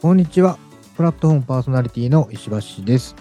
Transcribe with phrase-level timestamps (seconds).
[0.00, 0.60] こんにちは。
[0.96, 3.16] プラットフォームパーソナリティの石橋です。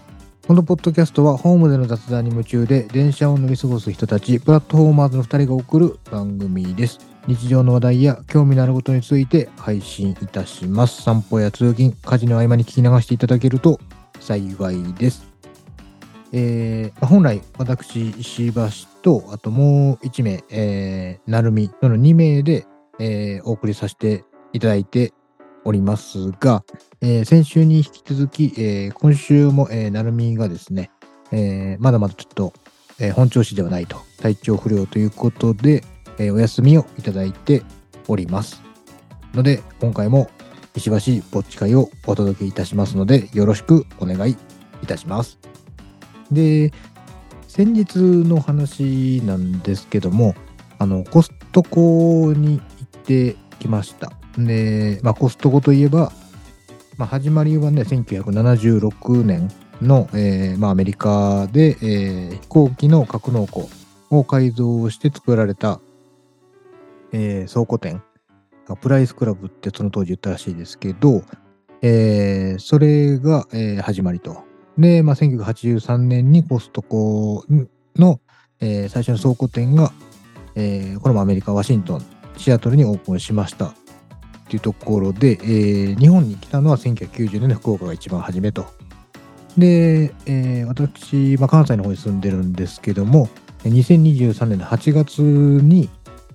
[0.46, 7.00] このポッドキャストはホームでの雑談に夢中で電車を乗り過ごす人たち、プラットフォーマーズの2人が送る番組です。
[7.26, 11.02] 日常の話題や興味のあることについて配信いたします。
[11.02, 13.80] 散歩や通勤、家事の合間に聞き流していただけると
[14.20, 15.28] 幸いです。
[16.32, 18.62] えー本来、私、石橋
[19.02, 22.68] と、あともう1名、えー、なるみの2名で、
[23.00, 25.14] えーお送りさせていただいて
[25.68, 26.64] おりますが、
[27.02, 30.92] えー先週に引き続き、えー今週も、えーなるみがですね、
[31.32, 32.54] えーまだまだちょっと、
[33.00, 35.84] えー本調子ではないと、体調不良ということで、
[36.18, 37.64] えーお休みをいただいて
[38.08, 38.62] おります。
[39.34, 40.30] ので、今回も
[40.74, 44.38] 石橋ぼっち会をお届けいたしますので、よろしくお願い
[44.82, 45.38] いたします。
[46.32, 46.72] で、
[47.48, 50.34] 先日の話なんですけども、
[50.80, 54.14] あの、コストコに行ってきました。
[54.38, 56.12] で、まあ、コストコといえば、
[56.98, 59.50] まあ、始まりはね、1976年
[59.82, 63.70] の、えーまあ、アメリカで、えー飛行機の格納庫
[64.10, 65.80] を改造して作られた、
[67.12, 68.02] えー倉庫店、
[68.82, 71.24] プライスクラブってその当時言ったらしいですけど、
[71.82, 74.44] えーそれが、えー始まりと。
[74.78, 77.44] で、まあ、1983年にコストコ
[77.96, 78.20] の、
[78.60, 79.92] えー最初の倉庫店が、
[80.56, 82.06] えーこれもアメリカ・ワシントン、
[82.38, 83.74] シアトルにオープンしました。
[84.48, 88.66] っていうところで、えー日本に来たのは1990年の福岡が一番初めと。
[89.58, 93.28] で、えー私、まあ、関西の方に住んでるんですけども、
[93.64, 95.90] 2023年の8月に、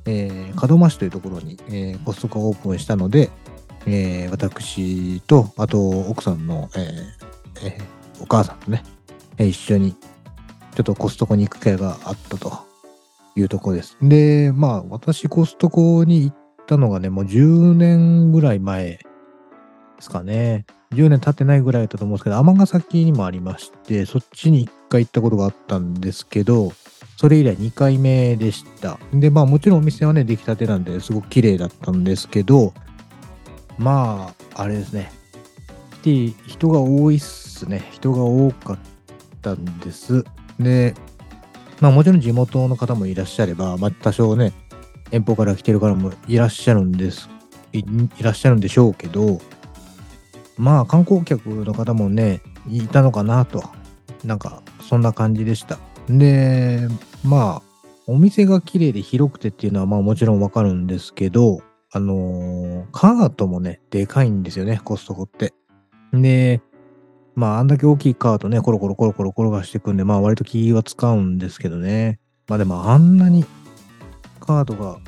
[0.05, 3.31] えー門真市というところに、えーコストコがオープンしたので、
[3.87, 7.83] えー私と、あと奥さんの、えーえー
[8.21, 8.85] お母さんとね、
[9.39, 12.53] えー一緒にちょっとコストコに行く機会があったと
[13.37, 13.97] いうところです。
[14.03, 18.99] で、まあ私コストコに行ったのがね、もう10年ぐらい前で
[20.01, 20.67] すかね。
[20.93, 26.73] 10年経ってないぐらいだったと思うんですけど、尼崎にもありまして、そっちに1回行ったことがあったんですけど、
[27.17, 28.99] それ以来2回目でした。
[29.13, 32.75] で、まあもちろんお店はね、出来たてなんですごく綺麗だったんですけど、
[33.79, 35.13] まあ、あれですね。
[36.03, 37.89] で人が多いっすね。
[37.93, 38.79] 人が多かっ
[39.41, 40.25] たんです。
[40.59, 40.95] で、
[41.81, 44.53] まあもちろん地元の方もいらっしゃれば、まあ多少ね、
[45.13, 47.29] 遠方から来てる方もいらっしゃるんです。
[47.73, 47.85] い
[48.21, 49.41] らっしゃるんでしょうけど、
[50.59, 53.63] まあ観光客の方もね、いたのかなと。
[54.25, 55.79] なんか、そんな感じでした。
[56.09, 56.89] で、
[57.25, 57.63] まあ、
[58.07, 61.61] お店が綺麗で広くてっていうのはまあもちろんわかるんですけど、
[61.93, 65.53] あのーカートもね、でかいんですよね、コストコって。
[66.13, 66.61] で、
[67.35, 72.19] まあ、あんだけ大きいカートね、コロコロコロコロ転がしていくんで、まあ、割と気は使うんですけどね。
[72.49, 73.45] まあ、でも、あんなに
[74.43, 74.99] カートが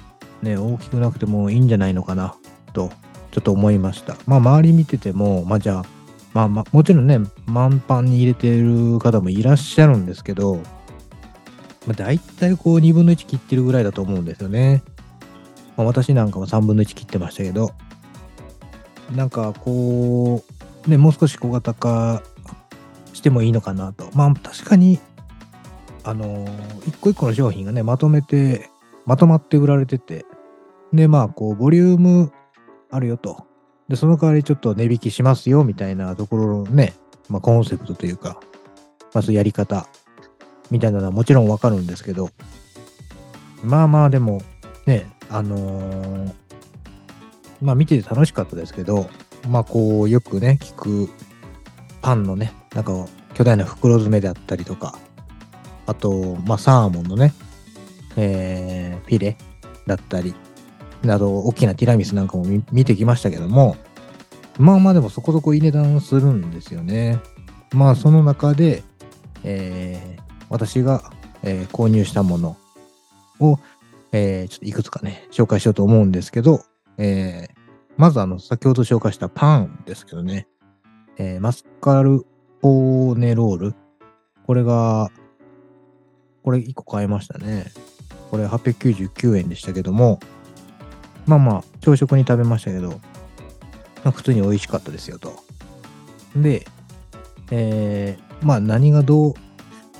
[0.42, 2.36] ね、大きくなくてもいいんじゃないのかな、
[2.72, 2.90] と、
[3.30, 4.16] ちょっと思いました。
[4.26, 5.84] まあ、周り見てても、まあ、じゃあ、
[6.32, 10.56] まあ、まあ、もちろんね、満帆に入れてる方もいらっしゃるんですけど、
[11.86, 14.82] まあ、大体こう、2分の1切ってるぐらいだと思うんですよね。
[15.76, 17.72] まあ、私なんかも3分の1切ってましたけど、
[19.14, 20.44] なんかこ
[20.86, 22.22] う、ね、もう少し小型化
[23.12, 24.08] してもいいのかなと。
[24.14, 24.98] まあ確かに、
[26.04, 28.70] あのー一個一個の商品がね、まとめて、
[29.06, 30.24] まとまって売られてて、
[30.92, 32.32] で、まあこう、ボリューム
[32.90, 33.46] あるよと。
[33.88, 36.94] で、その代わりちょっと値引きしますよ、みたいなところのね、
[37.28, 38.40] まあコンセプトというか、
[39.12, 39.86] まあやり方、
[40.70, 42.30] みたいなのはもちろんわかるんですけど、
[43.62, 44.42] まあまあでも、
[44.86, 46.44] ね、あのー
[47.64, 49.08] まあ見てて楽しかったですけど、
[49.48, 51.08] まあこうよくね、聞く
[52.02, 52.92] パンのね、なんか
[53.32, 54.98] 巨大な袋詰めであったりとか、
[55.86, 57.32] あと、まあサーモンのね、
[58.16, 59.36] えー、フィレ
[59.86, 60.34] だったり、
[61.02, 63.76] など大きなティラミスなんかも見てきましたけども、
[64.58, 67.20] まあまあでもそこそこいい値段するんですよね。
[67.72, 68.82] まあその中で、
[69.42, 71.10] えー私が、
[71.42, 72.56] えー購入したもの
[73.40, 73.58] を、
[74.12, 76.60] えーちょっといくつかね、紹介しようと思うんですけど、
[76.98, 77.54] えー
[77.96, 80.46] まずあの、先ほど紹介したパンですけどね、
[81.18, 82.24] えーマスカル
[82.60, 83.74] ポーネロール。
[84.46, 85.10] これが、
[86.42, 87.66] これ1個買いましたね。
[88.34, 90.18] これ899円でしたけども、
[91.24, 92.98] まあまあ、朝食に食べましたけど、ま
[94.06, 95.44] あ、普通に美味しかったですよと。
[96.34, 96.66] で、
[97.52, 99.34] えーまあ何がどう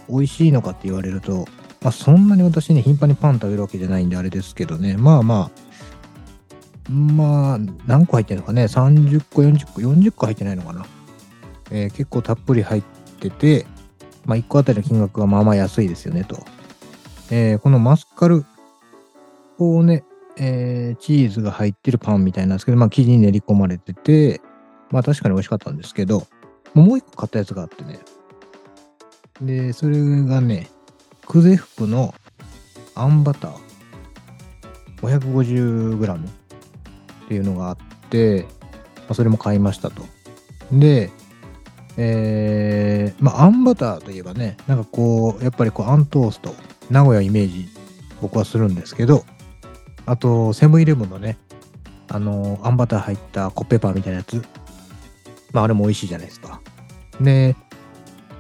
[0.09, 1.47] 美味しいのかって言われると、
[1.81, 5.53] まあそんなに私ね、頻繁にパン食べるわけじゃないんであれですけどね、まあま
[6.89, 10.85] あ、まあ、何個入ってるのかね、30個、40個、40個入ってないのかな。
[11.71, 12.83] えー結構たっぷり入っ
[13.21, 13.65] てて、
[14.25, 16.45] まあ1個あたりの金額がまあまあ安いですよねと。
[17.37, 18.45] えーこのマスカル
[19.59, 20.05] をね、
[20.37, 24.41] えーチーズが入ってるパンみたいなんですけど、まあ生地に練り込まれてて、
[24.93, 26.29] まあ確かに美味しかったんですけど、
[26.75, 27.99] もう一個買ったやつがあってね。
[29.43, 30.71] で、それがね、
[31.27, 32.15] クゼ服の
[32.95, 33.55] あんバター
[35.03, 36.29] 550g っ
[37.29, 37.77] ていうのがあっ
[38.11, 40.05] て、まあ、それも買いましたと。
[40.71, 41.11] で、
[41.97, 46.55] えー、まあ、あんバターといえばね、なんかこう、やっぱりこう、あんトースト、
[46.91, 47.69] 名古屋イメージ、
[48.21, 49.25] 僕はするんですけど、
[50.07, 51.39] あと、セブンイレブンのね、
[52.09, 54.43] あのあんバター入ったコッペパンみたいなやつ、
[55.53, 56.61] まあ、あれも美味しいじゃないですか。
[57.21, 57.57] で、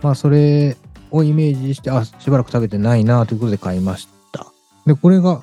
[0.03, 0.77] まあ、それ
[1.11, 4.47] をイメージして、あ、しばらく食べてないなということで買いました。
[4.87, 5.43] で、これが、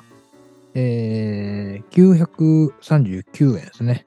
[0.74, 4.06] えー、939円ですね。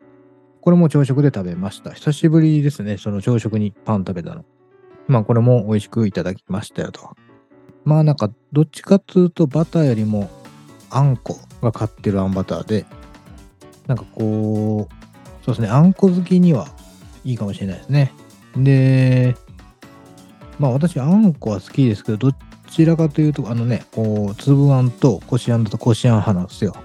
[0.61, 1.91] これも朝食で食べました。
[1.91, 2.97] 久しぶりですね。
[2.97, 4.45] その朝食にパン食べたの。
[5.07, 7.15] まあこれも美味しくいただきましたよと。
[7.85, 10.29] まあなんかどっちかっていうとバターよりも
[10.89, 12.85] あんこが買ってるあんバターで、
[13.87, 16.67] なんかこう、そうですね、あんこ好きには
[17.23, 18.11] いいかもしれないですね。
[18.57, 19.35] で、
[20.59, 22.37] まあ私あんこは好きですけど、ど
[22.69, 26.75] ちらかというと、あのね、こう、粒あんとこしあんだとこしあん派なんですよ。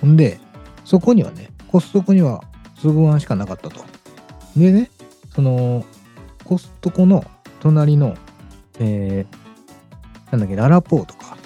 [0.00, 0.40] ほんで、
[0.84, 2.42] そこにはね、コストコには
[2.80, 3.84] 粒あんしかなかったと。
[4.56, 4.90] でね、
[5.34, 5.84] その、
[6.44, 7.24] コストコの
[7.60, 8.16] 隣の、
[8.78, 9.37] えー、
[10.30, 11.36] なんだっけ、ララポーとか、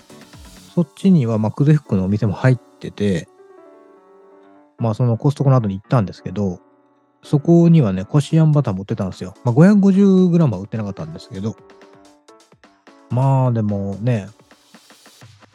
[0.74, 3.28] そっちには、まあ、クゼフックのお店も入ってて、
[4.78, 6.60] まあ、そのコストコの後に行ったんですけど、
[7.22, 9.34] そこにはね、こしあんバター持ってたんですよ。
[9.44, 11.56] まあ、550g は売ってなかったんですけど、
[13.10, 14.28] まあ、でもね、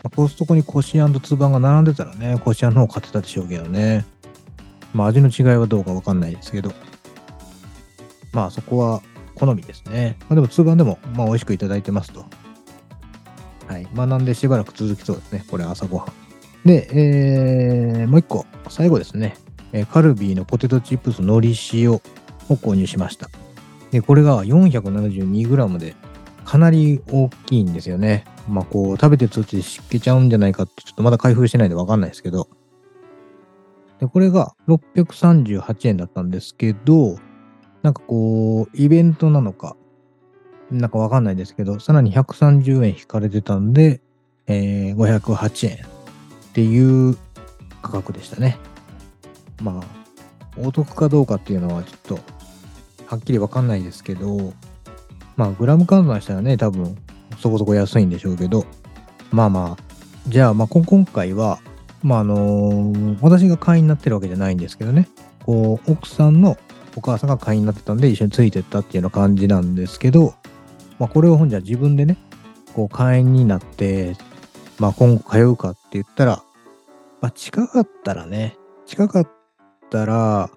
[0.03, 4.05] まあコストコにこしあんと粒あんが並んでたらね、こしあんの方買ってたでしょうけどね。
[4.93, 6.71] まあ味の違いはどうかわかんないですけど。
[8.31, 9.01] まあそこは
[9.35, 10.17] 好みですね。
[10.21, 12.25] まあでも粒あんでもまあ美味しくいただいてますと。
[13.67, 13.87] はい。
[13.93, 15.45] まあなんでしばらく続きそうですね。
[15.49, 16.67] これ朝ごはん。
[16.67, 19.37] で、えー、もう一個、最後ですね。
[19.73, 22.01] えーカルビーのポテトチップスのり塩を
[22.49, 23.29] 購入しました。
[23.91, 25.95] で、これが 472g で
[26.45, 28.25] かなり大きいんですよね。
[28.47, 32.47] まあこう食べてる途中で湿気ちゃうんじゃないかってちょっとまだ開封してないんでわかんないですけど。
[33.99, 37.17] で、これが638円だったんですけど、
[37.81, 39.76] なんかこう、イベントなのか、
[40.71, 44.01] なんかわかんないですけど、さらに130円引かれてたんで、
[44.47, 45.87] えー、508円っ
[46.53, 47.17] ていう
[47.81, 48.57] 価格でしたね。
[49.61, 49.97] まあ、
[50.57, 52.19] お得かどうかっていうのはちょっと、
[53.07, 54.53] はっきりわかんないですけど、
[55.35, 56.97] まあ、グラム換算したらね、多分、
[57.39, 58.65] そこそこ安いんでしょうけど、
[59.31, 59.83] まあまあ、
[60.27, 61.59] じゃあ、まあ、今回は、
[62.03, 65.07] まあ、あのー私が会員になってるわけじゃないんですけどね、
[65.45, 66.57] こう、奥さんの
[66.95, 70.33] お母さんが会員になってたんで、一緒についてったっていうような感じなんですけど、
[70.99, 72.17] まあ、これを本じゃ自分でね、
[72.73, 74.15] こう、会員になって、
[74.79, 76.43] まあ、今後通うかって言ったら、
[77.21, 79.29] まあ、近かったらね、近かっ
[79.89, 80.49] たら、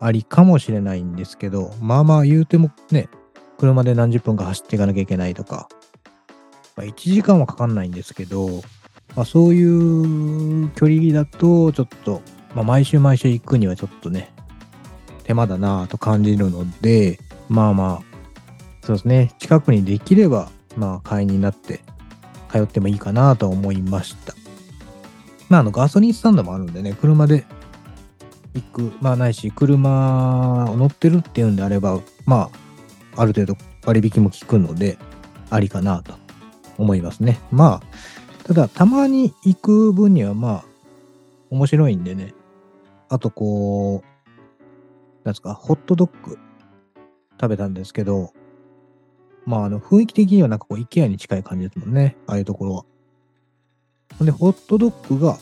[0.00, 3.08] ありかもしれないんですけど、まあまあ言うてもね、
[3.56, 5.68] 車で何十分か走っていかなきゃいけないとか、
[6.76, 8.62] まあ、1時間はかかんないんですけど、
[9.16, 12.20] まあ、そういう距離だと、ちょっと、
[12.54, 14.30] まあ、毎週毎週行くにはちょっとね、
[15.22, 17.18] 手間だなぁと感じるので、
[17.48, 18.13] まあまあ、
[18.84, 21.80] そうですね、近くにできれば、まあ、会員になって
[22.50, 24.34] 通ってもいいかなと思いました。
[25.48, 27.46] まあ、あの、ガソリンスタンドもあるんでね、車で
[28.52, 32.50] 行く、まあ、ないし、車を乗ってるっていうんであれば、ま
[33.16, 33.56] あ、ある程度
[33.86, 34.98] 割引も効くので、
[35.48, 36.12] ありかなと
[36.76, 37.40] 思いますね。
[37.50, 40.64] まあ、ただ、たまに行く分には、まあ、
[41.48, 42.34] 面白いんでね。
[43.08, 46.38] あと、こう、なんですか、ホットドッグ
[47.40, 48.34] 食べたんですけど、
[49.46, 52.16] まあ、あの、雰囲気的にはなんかこう、イケアに近い感じですもんね。
[52.26, 54.24] ああいうところは。
[54.24, 55.38] で、ホットドッグが、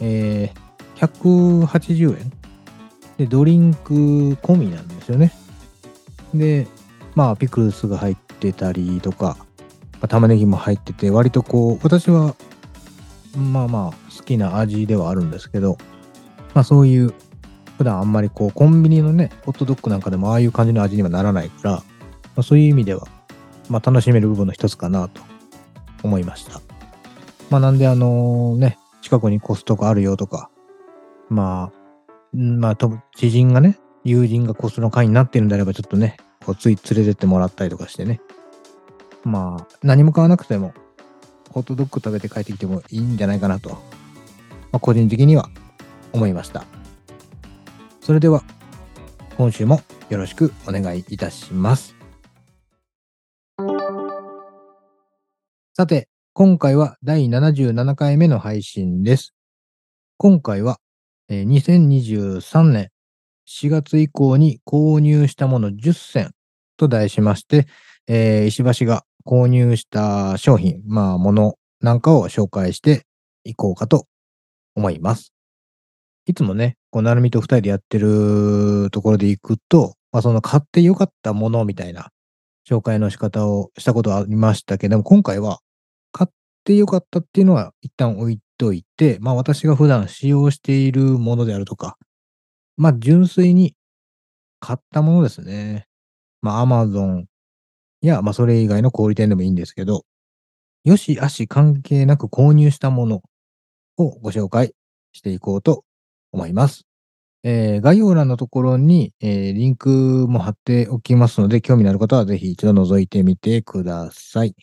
[0.00, 2.32] えー、180円。
[3.18, 3.94] で、ドリンク
[4.42, 5.32] 込みなんですよね。
[6.34, 6.66] で、
[7.14, 9.36] まあ、ピクルスが入ってたりとか、
[9.94, 12.34] まあ、玉ねぎも入ってて、割とこう、私は、
[13.36, 15.78] まあまあ、好きな味ではあるんですけど、
[16.54, 17.14] まあそういう、
[17.78, 21.82] 普段あんまりこう、コンビニのね、ホットドッグなんかでもああいう感じの味にはならないから、ま
[22.36, 23.06] あ、そういう意味では、
[23.68, 25.22] まあ楽しめる部分の一つかなと
[26.02, 26.60] 思いました。
[27.50, 30.50] まあなんであのね、近くにコストコあるよとか、
[31.28, 32.78] まあ、まあ、
[33.16, 38.20] 知人がね、友人がコストの会になってるんであれば、ちょっとね、こうつい連れてってもらったりとかしてね。
[39.24, 40.72] まあ、何も買わなくても、
[41.50, 43.76] ホットドッグ食べて帰ってきてもいいんじゃないかなと、ま
[44.72, 45.48] あ、個人的には
[46.12, 46.64] 思いました。
[48.00, 48.42] それでは、
[49.36, 52.01] 今週もよろしくお願いいたします。
[55.74, 59.32] さて、今回は第77回目の配信です。
[60.18, 60.80] 今回は、
[61.30, 62.90] えー2023年
[63.48, 66.32] 4月以降に購入したもの10選
[66.76, 67.68] と題しまして、
[68.06, 73.06] えー石橋が購入した商品、まあ、ものなんかを紹介して
[73.44, 74.06] いこうかと
[74.76, 75.32] 思います。
[76.26, 82.10] いつもね、こう、なるみと二人でやってるところで行くと、まあ、その買ってよかったものみたいな
[82.68, 85.60] 紹介の仕方をしたことはありましたけども、今回は
[86.12, 91.96] 買ってよかったっていうのは一旦置いといて、まあ私が普段使用しているものであるとか、
[92.76, 93.74] まあ純粋に
[94.60, 95.86] 買ったものですね。
[96.40, 97.24] まあ Amazon
[98.00, 100.04] や、まあそれ以外の小売店でもいいんですけど、
[100.84, 103.22] よしあし関係なく購入したもの
[103.96, 104.72] をご紹介
[105.12, 105.84] していこうと
[106.32, 106.84] 思います。
[107.44, 114.54] えー概要欄のところに、えーリンクも貼っておきますので、興味のある方はぜひ一度覗いてみてください。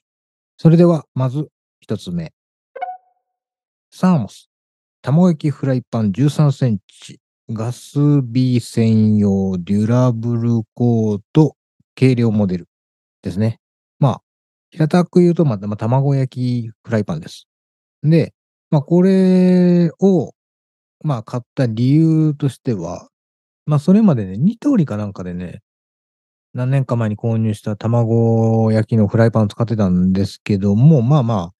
[0.58, 1.50] それでは、まず
[1.82, 2.34] 一つ目。
[3.92, 4.50] サーモス。
[5.02, 7.20] 卵焼きフライパン13センチ。
[7.52, 11.56] ガス火専用デュラブルコート
[11.96, 12.68] 軽量モデル
[13.24, 13.60] ですね。
[13.98, 14.22] まあ、
[14.70, 17.48] 平たく言うと、まあ卵焼きフライパンです。
[18.04, 18.34] で、
[18.70, 20.34] まあ、これを、
[21.04, 23.10] まあ、買った理由としては、
[23.66, 25.62] まあ、それまでね、ニトリかなんかでね、
[26.54, 31.52] 何年か前に購入した卵焼きのフライパンを使ってたんですけども、まあまあ、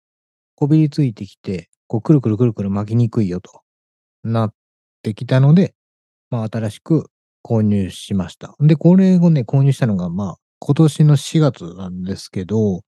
[0.56, 3.62] こびりついてきて、こう、くるくるくるくる巻きにくいよと
[4.24, 4.54] なっ
[5.04, 5.76] てきたので、
[6.32, 7.10] まあ、新しく
[7.44, 8.56] 購入しました。
[8.60, 12.82] で、これをね、購入したのが、まあ、今年の4月なんですけど、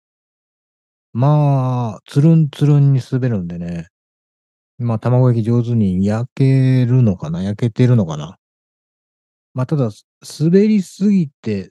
[1.12, 3.88] まあ、つるんつるんに滑るんでね、
[4.82, 7.42] まあ、卵焼き上手に焼けるのかな？
[7.42, 8.38] 焼けてるのかな？
[9.52, 9.90] まあ、ただ、
[10.40, 11.70] 滑りすぎて、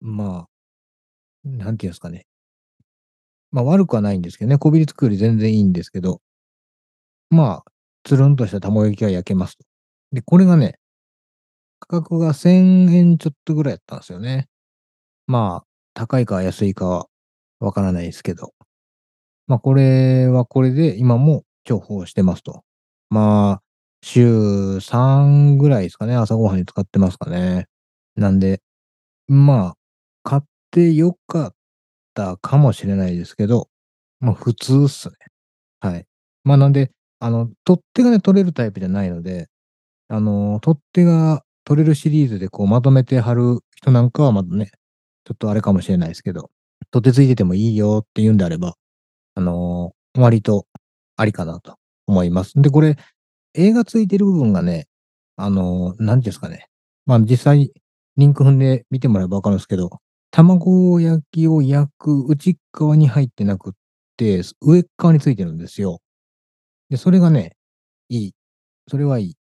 [0.00, 2.24] まあ、なんていうんですかね。
[3.52, 6.20] まあ、悪くはないんですけどね、こびりつくより全然いいんですけど、
[7.28, 7.70] まあ、
[8.04, 9.64] つるんとした卵焼きは焼けますと。
[10.12, 10.78] で、これがね、
[11.80, 14.48] 価格が1000円ちょっとぐらいやったんですよね。
[15.26, 17.06] まあ、高いか安いかは
[17.60, 18.54] わからないですけど。
[19.48, 22.64] まあ、これはこれで今も重宝してますと。
[23.10, 23.62] まあ、
[24.02, 27.66] 週3ぐらいですかね、朝ごはんに使ってますかね。
[28.16, 28.60] なんで、
[29.28, 29.74] まあ、
[30.24, 31.54] 買ってよかっ
[32.14, 33.68] たかもしれないですけど、
[34.20, 35.14] まあ、普通っすね。
[35.80, 36.06] はい。
[36.44, 39.48] まあ、なんで、あの、取っ手がね、取れるタイプじゃないので、
[40.08, 44.70] あの、取っ手が取れるシリーズでこうまとめて貼る人なんかはまだね、
[45.24, 46.50] ちょっとあれかもしれないですけど、
[46.92, 48.74] 取っ手ついててもいいよって言うんであれば、
[49.36, 50.66] あの、割と
[51.16, 52.52] ありかなと思います。
[52.60, 52.96] で、これ、
[53.54, 54.88] 映画ついてる部分がね、
[55.36, 56.68] あの、なんですかね。
[57.06, 57.72] まあ、実際、
[58.16, 59.90] リンク踏んで見てもらえばわかるんですけど、
[60.30, 63.72] 卵焼きを焼く内側に入ってなくっ
[64.16, 66.00] て、上側についてるんですよ。
[66.90, 67.56] で、それがね、
[68.10, 68.32] いい。
[68.90, 69.34] それはいい。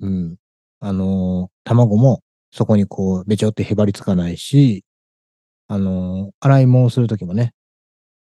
[0.00, 0.36] うん。
[0.80, 4.84] あの、卵もそこにこう、べちょってへばりつかないし、
[5.68, 7.54] あの、洗い物するときもね、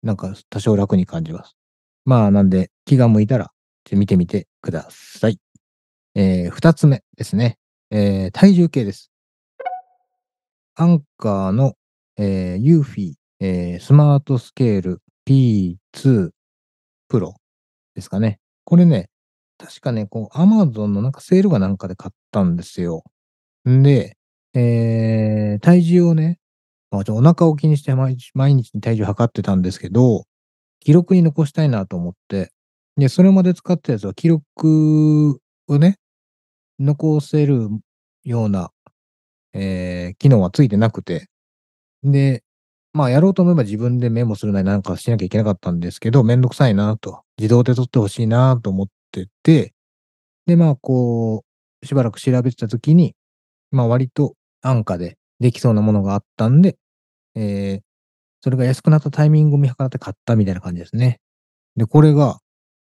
[0.04, 1.54] なんか多少楽に感じます。
[2.08, 3.50] まあ、なんで、気が向いたら、
[3.92, 5.38] 見てみてください。
[6.14, 7.58] えー、二つ目ですね。
[7.90, 9.10] えー、体重計です。
[10.74, 11.74] アンカーの、
[12.16, 16.30] えー、ユーフィー、えー、スマートスケール P2
[17.08, 17.34] プロ
[17.94, 18.40] ですかね。
[18.64, 19.10] これね、
[19.58, 23.04] 確かね、こう、アマゾンのなんかセールがなんかで買ったんですよ。
[23.68, 24.16] んで、
[24.54, 26.38] えー、体重をね、
[26.90, 30.24] まあ、ちょお腹を気にして毎日毎日体重測ってたんですけど、
[30.80, 32.50] 記録に残したいなと思って、
[32.96, 35.98] で、それまで使ったやつは記録をね、
[36.80, 37.68] 残せる
[38.24, 38.70] ような、
[39.54, 41.28] えー機能はついてなくて、
[42.04, 42.42] で、
[42.94, 49.74] まあ、やろうと思えば自分でメモするなりなんかしなきゃいけなかったんですけど、めんどくさいなと、自動で取ってほしいなと思ってて、
[50.46, 51.44] で、まあ、こ
[51.82, 53.14] う、しばらく調べてた時に、
[53.72, 56.76] まあ、割と安価でできそうなものがあったんで、
[57.36, 57.82] えー
[58.40, 61.20] それが安くなったタイミングを見計らって買ったみたいな感じですね。
[61.76, 62.38] で、これが、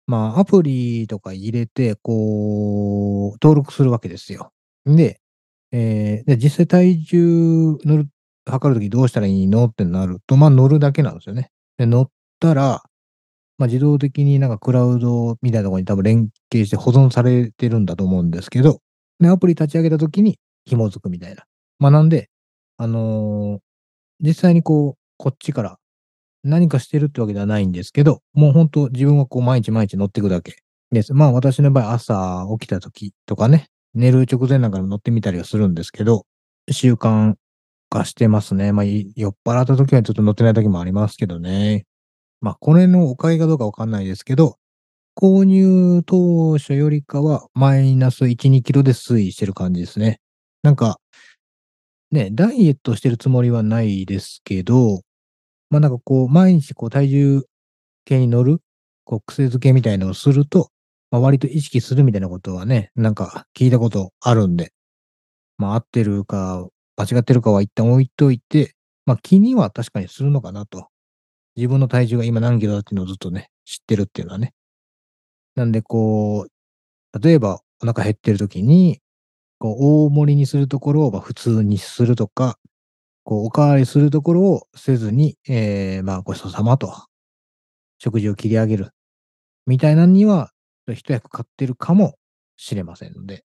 [0.07, 4.53] まあ、アプリとか入れて、こう、登録するわけですよ。
[4.87, 5.21] で、
[5.73, 8.09] えーで、実際体重乗る、
[8.47, 11.51] 測るときどうしたらいいのってなると、まあ乗るだけなんですよね。
[11.79, 12.83] で、乗ったら、
[13.59, 18.81] まあ自動的になんかクラウドみたいなところに多分連携して保存されてるんだと思うんですけど、
[19.21, 21.45] で、アプリ立ち上げたときに紐づくみたいな。
[21.79, 22.31] まあなんで、
[22.79, 23.61] あのー
[24.21, 25.79] 実際にこう、こっちから
[26.43, 30.57] 何かしてるってわけではないんですけど、もう本当自分はこう毎日毎日乗っていくだけ
[30.91, 31.15] です。
[31.15, 36.27] まあ私の場合朝起きた時とかね、寝る直前なんかに乗ってみたりはするんですけど、
[36.73, 37.35] 習慣
[37.89, 38.73] 化してますね。
[38.73, 41.85] まあ酔っ払った時はちょっと乗ってない時もありますけどね。
[42.41, 44.57] まあこれのおかげかどうかわかんないですけど、
[45.17, 50.19] 購入当初よりかはマイナス1、2キロで推移してる感じですね。
[50.65, 50.99] なんか、
[52.11, 55.03] ね、ダイエットしてるつもりはないですけど、
[55.73, 57.43] まあ、なんかこう、毎日こう体重
[58.05, 58.61] 計に乗る、
[59.05, 60.69] こう癖づけみたいのをすると、
[61.11, 64.73] まあ、割と意識するみたいなことはね、なんか聞いたことあるんで、
[65.59, 68.75] まあ、合ってるか間違ってるかは一旦置いといて、
[69.07, 70.89] まあ、気には確かにするのかなと。
[71.57, 74.53] 自分の体重が今何キロだっていうのをずっとね、知ってるっていうのはね。
[75.57, 76.47] なんでこ
[77.15, 79.01] う、例えばお腹減ってる時に、
[79.59, 82.59] こう大盛りにするところを、ま、普通にするとか、
[83.25, 86.93] こうお代わりするところをせずに、ええ、まあ、ごちそうさまと。
[87.99, 88.91] 食事を切り上げる、
[89.67, 90.51] みたいなんには、
[90.93, 92.17] 一役買ってるかも
[92.57, 93.45] しれませんので。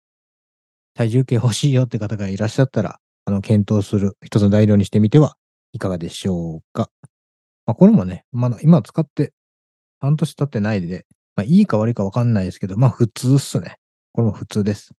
[0.96, 5.38] 体重計欲しいよって方がいらっしゃったら、あの、検討する一つの材料にしてみては
[5.74, 6.90] いかがでしょうか。
[7.68, 9.34] まあ、これもね、まだ今使って
[10.00, 11.06] 半年経ってないで、
[11.36, 13.78] まあ、いいか悪いか分かんないですけど、まあ、普通っすね。
[14.12, 14.94] これも普通です。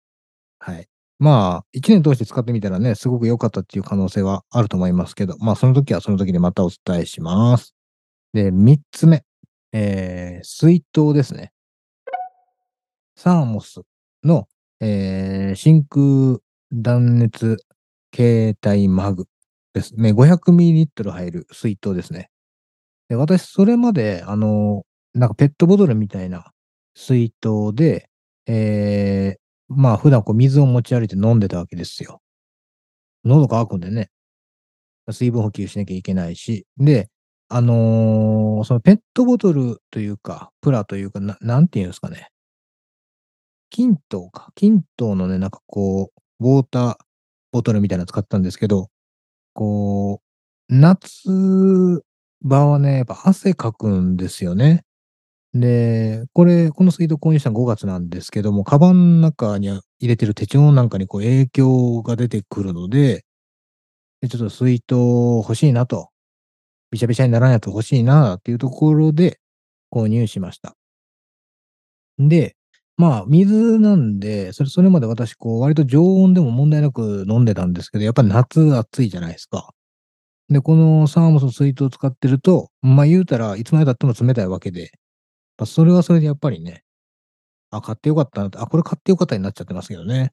[0.60, 0.86] はい。
[1.18, 7.74] まあ、1年通して使ってみたらね、すごく良かったっていう可能性はあると思いますけど、まあ、その時はその時でまたお伝えします。
[8.32, 9.24] で、3つ目、
[9.72, 11.52] ええ、水筒ですね。
[13.16, 13.80] サーモス
[14.22, 14.46] の、
[14.80, 16.38] ええ、真空
[16.72, 17.56] 断熱
[18.14, 19.26] 携帯マグ
[19.74, 20.12] ですね。
[20.12, 22.30] 500ml 入る水筒ですね。
[23.08, 24.84] で、私それまで、あの、
[25.14, 26.52] なんかペットボトルみたいな
[26.94, 28.08] 水筒で、
[28.46, 32.20] ええ、まあ、普段こう水を持ち歩いて飲んでたわけですよ。
[33.24, 34.10] 喉渇くんでね。
[35.10, 37.08] 水分補給しなきゃいけないし、で、
[37.48, 42.28] あの、そのペットボトルというか、プラというか、な何て言うんですかね。
[43.70, 46.10] キントーか、キントーのね、なんかこ
[46.40, 46.96] う、ウォーター
[47.52, 48.88] ボトルみたいなの使ったんですけど、
[49.54, 50.22] こ
[50.70, 52.02] う、夏
[52.42, 54.84] 場はね、やっぱ汗かくんですよね。
[55.58, 59.68] で、これ、この水筒購入したの5月なんですけども、カバンの中に、
[60.00, 63.24] 入れてる手帳なんかにこう影響が出てくるので、
[64.20, 66.10] で、ちょっと水筒欲しいなと。
[66.90, 69.40] びしゃびしゃにならんやつ欲しいなっていうところで
[69.92, 70.76] 購入しました。
[72.18, 72.56] で、
[72.96, 79.70] まあ、水なんで、それそれまで私こう割と常温でも問題なく飲んでたんですけど、やっぱ夏暑いじゃないですか。
[80.50, 84.90] で、このサーモスの水筒を使ってると、まあ、言うたらいつまで経っても冷たいわけで、
[85.58, 86.84] ま、それはそれでやっぱりね、
[87.70, 90.32] あ、買って良かったなと、あ、これ買って良かったになっちゃってますけどね。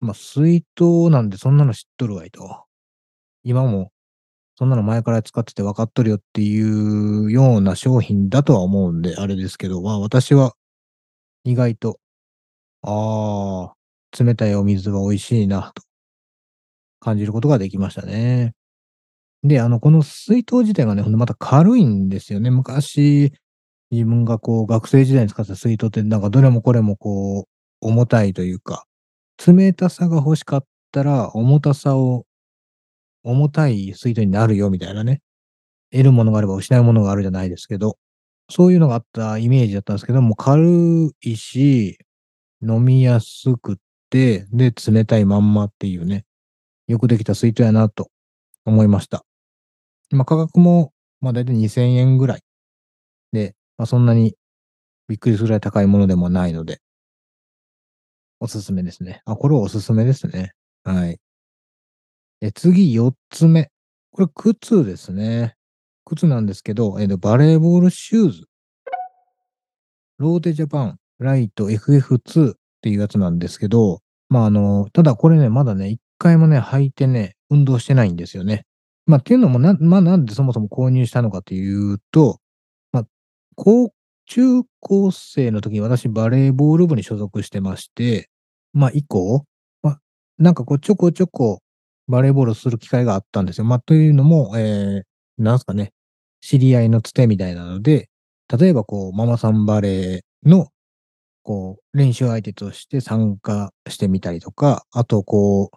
[0.00, 2.64] まあ、水筒なんでそんなの知っとるわいと。
[3.44, 3.92] 今も
[4.56, 10.54] そんなの前から使ってて分かっとるよっていうような商品だとは思うんで、あれですけど、まあ、私は
[11.44, 12.00] 意外と、
[12.82, 13.74] あ
[14.18, 15.82] あ、冷たいお水は美味しいなと
[17.00, 18.52] 感じることができましたね。
[19.44, 22.50] で、あの、この水筒自体がね、ほんでまた軽いんですよね。
[22.50, 23.32] 昔、
[23.90, 27.44] 自分がこう学生時代に使ってた水筒ってなんかどれもこれもこう
[27.86, 28.84] 重たいというか、
[29.46, 32.24] 冷たさが欲しかったら重たさを
[33.24, 35.20] 重たい水筒になるよみたいなね。
[35.92, 37.96] 得るものがあれば失うものがあるじゃないですけど、
[38.50, 41.98] そういうのがあったイメージだったんですけども、軽いし、
[42.62, 43.78] 飲みやすく
[44.10, 46.24] て、で、冷たいまんまっていうね、
[46.88, 48.10] よくできた水筒やなと
[48.66, 49.24] 思いました。
[50.12, 52.42] ま、価格も、ま、だいたい2000円ぐらい。
[53.80, 54.34] で、ま、そんなに
[55.08, 56.80] びっくりするぐらい高いものでもないので。
[58.40, 59.20] お勧めですね。
[59.26, 60.52] あ、これはお勧めですね。
[60.84, 61.18] はい。
[62.42, 63.70] え、次4つ目。
[64.12, 65.56] これ靴ですね。
[66.06, 68.46] 靴なんですけど、えっと、バレーボールシューズ。
[70.18, 78.64] ローテジャパンライト FF2 っていうやつなんですけど、ま、ああの、ただこれね、まだね、1回もね、履いてね、運動してないんですよね。
[79.06, 82.39] まあ、っていうのも、なんま、なんでそもそも購入したのかというと、
[83.62, 83.90] こう
[84.24, 88.30] 中高生の時に私バレーボール部に所属してまして、
[88.72, 89.44] まあ、以降、
[89.82, 90.00] まあ、
[90.38, 91.60] なんかこうちょこちょこ
[92.08, 93.66] バレーボールする機会があったんですよ。
[93.66, 95.02] まあ、というのも、ええ、
[95.36, 95.92] なんすかね、
[96.40, 98.08] 知り合いのつてみたいなので、
[98.58, 100.68] 例えばこうママさんバレーの、
[101.42, 105.70] こう練習相手として参加してみたりとか、あとこ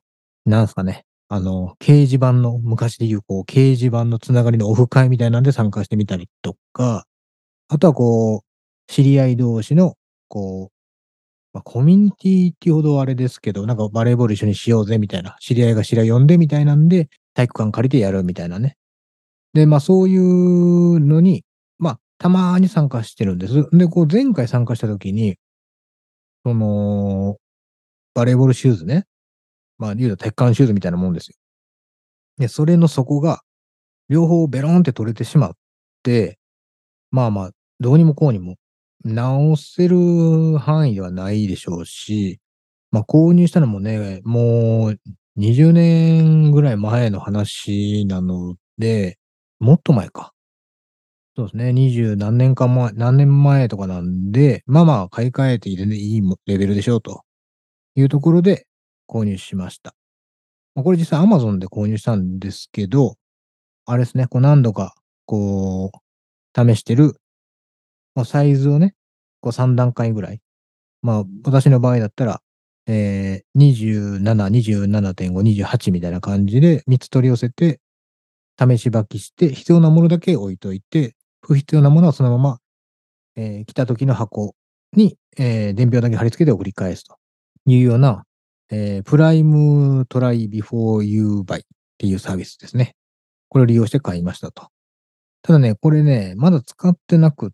[0.45, 7.05] う、なんすかね、あの、掲示板の昔で言うこう掲示板の繋がりのオフ会みたいなんで参加してみたりとか、
[7.73, 8.41] あとはこう、
[8.88, 9.95] 知り合い同士の、
[10.27, 10.73] こう、
[11.53, 18.77] まあ、コミュニティっていうほどあれですけど、なんかバレーボール一緒にしようぜみたいな、知り合いが知り合い呼んでみたいなんで、体育館借りてやるみたいなね。
[19.53, 21.45] で、まあ、そういうのに、
[21.79, 23.67] まあ、たまに参加してるんです。
[23.71, 25.38] で、こう前回参加した時に
[26.45, 27.38] その、
[28.13, 29.05] バレーボールシューズね、
[29.77, 31.36] まあ、言うたら鉄管シューズみたいなもんですよ。
[32.38, 33.41] で、それの底が
[34.09, 35.51] 両方ベロンって取れてしまっ
[36.03, 36.38] て、
[37.12, 37.51] まあまあ、
[37.83, 38.55] どうにもこうにも
[39.03, 42.39] 直せる範囲ではないでしょうし、
[42.91, 44.99] まあ、購入したのもね、もう
[45.37, 49.17] 20年ぐらい前の話なので、
[49.59, 50.33] もっと前か。
[51.35, 57.23] そうですね、20何年か前何年前とかなんで、まあまあ買い替えて全然いいレベルでしょうと
[57.95, 58.67] いうところで
[59.09, 59.95] 購入しました。
[60.75, 63.15] ま、これ実際 Amazon で購入したんですけど、
[63.85, 67.15] あれですね、こう何度かこう試してる、
[68.15, 68.95] ま、サイズをね、
[69.41, 70.41] こう3段階ぐらい、
[71.02, 72.41] まあ、私の場合だったら、
[72.88, 77.80] ええ、27、27.5、28みたいな感じで3つ取り寄せて、
[78.60, 82.60] 試し履きして、必要なものだけ置いといて、不必要なものはそのまま、
[83.36, 84.56] ええ、来た時の箱
[84.93, 87.17] に、ええ、伝票だけ貼り付けて送り返すと
[87.65, 88.26] いうような、
[88.69, 91.63] ええ、プライム Try Before You Buy っ
[91.97, 92.95] ていうサービスですね。
[93.49, 94.67] これを利用して買いましたと。
[95.41, 97.49] ただね、これね、まだ使ってなくっ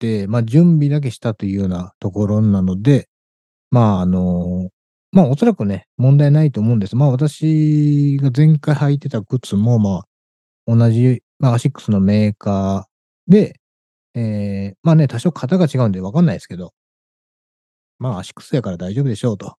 [0.00, 3.08] て、ま、準備だけしたというようなところなので、
[3.70, 4.70] まあ、あの、
[5.12, 6.96] まあ、おそらくね、問題ないと思うんです。
[6.96, 10.06] まあ、私が前回履いてた靴も、まあ、
[10.76, 13.56] 同じ、まあ、アシックスのメーカーで、
[14.16, 14.20] え
[14.74, 16.72] え、まあね、多少型が違うんで分かんないですけど
[18.00, 19.54] まあ、アシックスやから大丈夫でしょうと。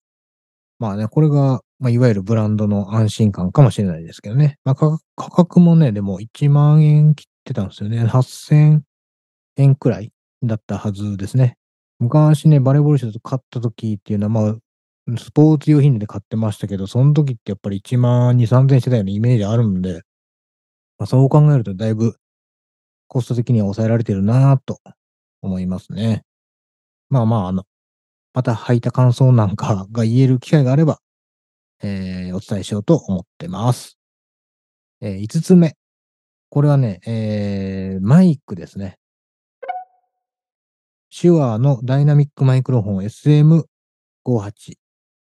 [0.80, 4.58] まあね、これが、まあ、いわゆるブランドの安心感かもしれないですけどね。
[4.66, 8.04] ま、か価格もね、でも1万円切ってたんですよね。
[8.06, 8.82] 8000
[9.58, 10.12] 円くらい
[10.44, 11.58] だったはずですね。
[12.00, 14.50] 昔ね、バレーボールシューズ買った時っていうのは、ま
[15.14, 20.02] あ、スポーツ用品で買ってましたけど、そん時ってやっぱり1万2000、3000円してたようなイメージあるんで、
[20.98, 22.16] まあ、そう考えるとだいぶ
[23.08, 24.80] コスト的には抑えられてるなぁと
[25.42, 26.24] 思いますね。
[27.10, 27.64] まあまあ、あの、
[28.34, 31.00] また履いた感想なんかが言える機会があれば、
[31.84, 33.98] ええ、お伝えしようと思ってます。
[35.02, 35.76] ええ、5つ目。
[36.50, 38.98] これはね、ええ、マイクですね。
[41.14, 43.66] 手話のダイナミックマイクロフォン
[44.26, 44.76] SM58。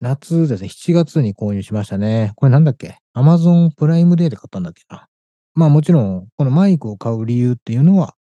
[0.02, 2.34] 夏ですね、7月に購入しましたね。
[2.36, 5.08] これなんだっけ、Amazon プライムデーで買ったんだっけな。
[5.54, 8.16] まあ、もちろん、このマイクを買う理由っていうのは、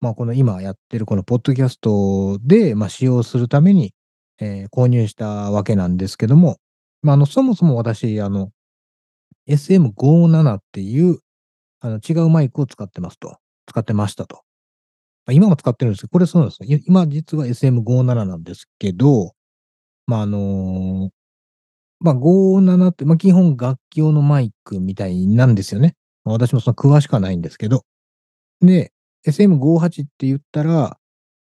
[0.00, 3.92] まあ、この今やってるこのポッドキャストで、まあ、使用するために、
[4.40, 6.56] ええ、購入したわけなんですけども、
[7.02, 8.50] ま、あの、そもそも私、あの、
[9.48, 11.18] SM57 っていう、
[11.80, 13.36] あの、違うマイクを使ってますと。
[13.66, 14.45] 使ってましたと。
[15.26, 16.78] ま、今も使ってるんですけど、これそうなんですよ。
[16.86, 19.32] 今実は SM57 なんですけど、
[20.06, 21.10] ま、ああの、
[22.00, 25.94] まあ、57って、ま、基本楽器用のマイクみたいなんですよね。
[26.24, 27.84] ま、私もそんな詳しくはないんですけど。
[28.62, 28.92] で、
[29.26, 30.98] SM58 って言ったら、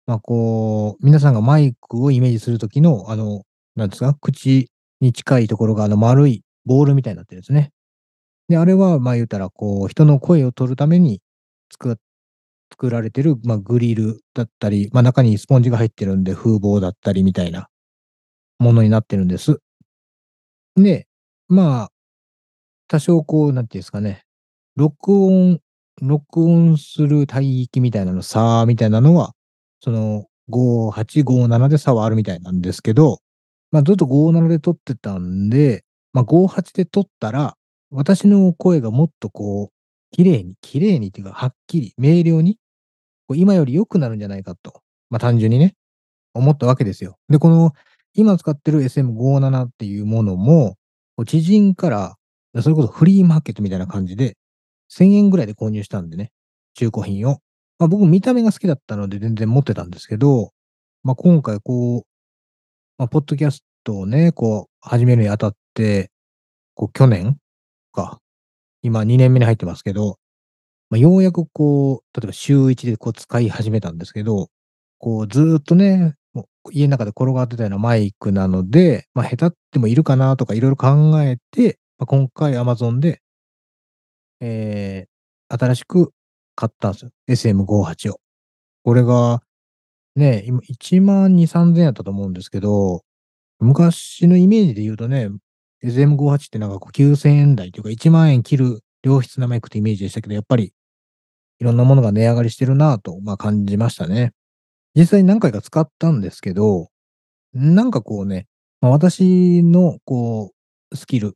[0.08, 3.44] まあ、こう、皆さんがマイクをイメージする時の、あの、
[3.76, 4.70] なんですか、口
[5.02, 7.72] に近いところが、あの、丸いボールみたいになってるんですね。
[8.50, 11.22] で、あれは、ま、言うたら、こう、人の声を取るために
[11.70, 11.98] つく
[12.72, 17.68] 作られてる、ま、グリルだったり、ま、中にスポンジが入ってるんで、風防だったりみたいな
[18.60, 19.60] ものになってるんです。
[20.76, 21.08] で、
[21.48, 21.90] まあ、
[22.88, 24.24] 多少こう、なんて言うんですかね、
[24.76, 25.60] 録音
[26.02, 29.34] 録音する帯域みたいなの差みたいなのは、
[29.82, 33.20] その、58、57で差はあるみたいなんですけど、
[33.72, 37.56] まあ、ずっと57で撮ってたんで、まあ、58で撮ったら、
[37.92, 39.75] 私の声がもっとこう、
[40.16, 42.58] 綺麗に綺麗にっていうか、はっきり明瞭に、
[43.34, 45.76] 今より良くなるんじゃないかと、まあ、単純にね、
[46.34, 47.18] 思ったわけですよ。
[47.28, 47.74] で、この、
[48.14, 50.78] 今使ってる SM57 っていうものも、
[51.28, 52.16] 知人から、
[52.62, 54.38] それこそフリーマーケットみたいな感じで、
[54.90, 56.32] 1000円ぐらいで購入したんでね、
[56.76, 57.42] 中古品を。
[57.78, 60.54] まあ、僕見た目が好きだったので全然持ってたんですけど、
[61.04, 62.02] まあ、今回こう、
[62.98, 66.10] まあ、ポッドキャストをね、こう始めるにあたって、
[66.74, 67.38] こう去年
[67.92, 68.22] か、
[68.86, 70.18] 今2年目に入ってますけど、
[70.92, 74.50] ま、ようやくこう、例えば週1でこう使い始めたんですけど、
[75.00, 80.78] こうずっとね、もう家ん中で転がってたようなマイクなので、ま、へたってもいるかなとか色々
[81.12, 83.20] 考えて、ま、今回 Amazon で
[84.42, 86.12] ええ、新しく
[86.56, 88.20] 買ったんですよ、SM58 を。
[88.84, 89.42] これが、
[90.16, 93.04] ね、今12000、3000やったと思うんですけど、
[93.60, 95.30] 昔のイメージで言うとね、
[95.84, 100.74] SM58 ってなんかこう9000円台というか1万円切る良質なマイクってイメージでしたけど、やっぱり、
[101.60, 104.34] いろんなものが値上がりしてるなぁと、ま、感じましたね。
[104.96, 106.90] 実際何回か使ったんですけど、
[107.54, 108.48] なんかこうね、
[108.82, 110.52] ま、私のこ
[110.92, 111.36] う、スキル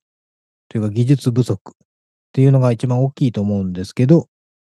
[0.70, 1.88] というか技術不足っ
[2.34, 4.28] ていうのが一番大きいと思うんですけど、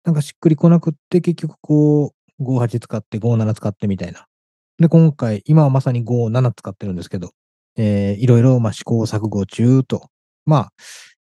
[0.05, 4.25] なんかしっくりこなくって、結局こう、58使って57使ってみたいな。
[4.79, 7.31] で、今回、今はまさに57使ってるんですけど、
[7.77, 10.09] ええ、色々、ま、試行錯誤中と。
[10.45, 10.73] まあ、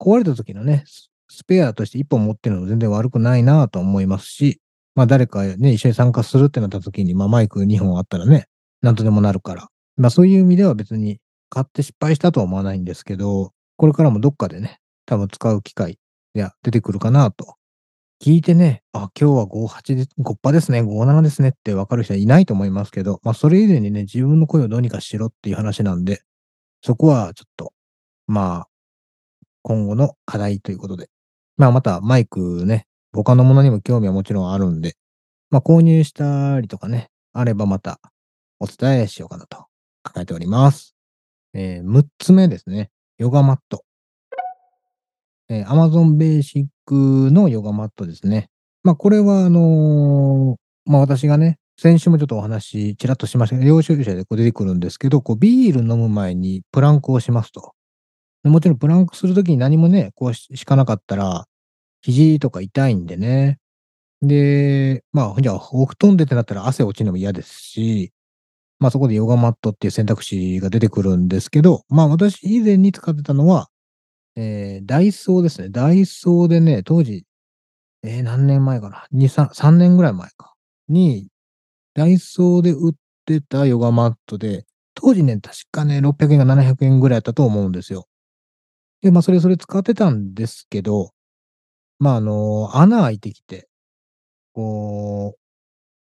[0.01, 0.85] 壊れた時のね、
[1.29, 4.61] スペアとして1本持ってるの全然悪くないなと思いますし、
[4.95, 8.47] ま、誰かね、一緒に参加するってなった時に、ま、マイク2本あったらね、
[8.83, 9.69] なんとでもなるから。
[9.97, 11.19] ま、そういう意味では別に
[11.51, 15.99] 買って失敗したとは思わないんですけど、これからもどっかでね、多分使う機会
[16.35, 17.57] や出てくるかなと。
[18.25, 26.23] 聞いてね、あ、今日は58で、5パですね、57ですねって分かる人はいないと思いますけど、まあそれ以前にね、自分の声をどうにかしろっていう話なんで、
[26.83, 27.73] そこはちょっと、
[28.27, 28.69] まあ、
[29.63, 31.09] 今後の課題ということで。
[31.57, 34.95] まあまたマイクね、他のものにも興味はもちろんあるんで、
[35.51, 38.01] まあ購入したりとかね、あればまた
[38.61, 39.67] お伝えしようかなと
[40.05, 40.95] 考えております。
[41.55, 42.91] えー、6つ目ですね。
[43.19, 43.85] ヨガマット。
[45.49, 46.69] えー、Amazon Basic
[47.31, 48.51] のヨガマットですね。
[48.85, 57.75] まあ、これは、あのー、まあ、私がね、先週もちょっとお話、ちらっとしましたけど、領収書でこう出てくるんですけど、こう、ビール飲む前にプランクをしますと。
[58.43, 61.47] もちろん、プランクするときに何もね、こうしかなかったら、
[62.03, 63.59] 肘とか痛いんでね。
[64.23, 68.13] で、まあ、じゃあ、お布団でってなったら汗落ちるのも嫌ですし、
[68.81, 73.69] まあそこでヨガマットっていう選択肢が出てくるんですけど、まあ私以前に使ってたのは、
[74.37, 75.69] えー、ダイソーですね。
[75.69, 77.25] ダイソーでね、当時、
[78.05, 80.55] えー、何年前かな ?2、3、3年ぐらい前か。
[80.89, 81.29] に、
[81.99, 82.95] ダイソーで売っ
[83.27, 88.07] てたヨガマットで、当時ね、確かね、600円か700円ぐらいだったと思うんですよ。
[89.03, 91.11] で、まあそれそれ使ってたんですけど、
[91.99, 93.69] まああの、穴開いてきて、
[94.53, 95.41] こう、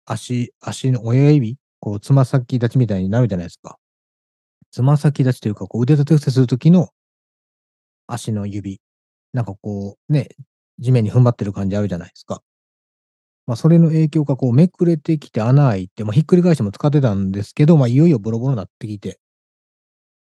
[0.05, 3.77] 足、足の親指こう、つま先立ちみたいになるじゃないですか。
[4.71, 6.89] つま先立ちというか、こう、腕立て伏せするときの
[8.07, 8.81] 足の指。
[9.31, 10.27] なんかこう、ね、
[10.79, 12.41] 地面に踏ん張ってる感じあるじゃないですか。
[13.47, 19.19] まあ、それの影響がこう、めくれてきて穴開いて、まあ、ひっくり返しても使ってたんですけど、まあ、いよいよボロボロになってきて。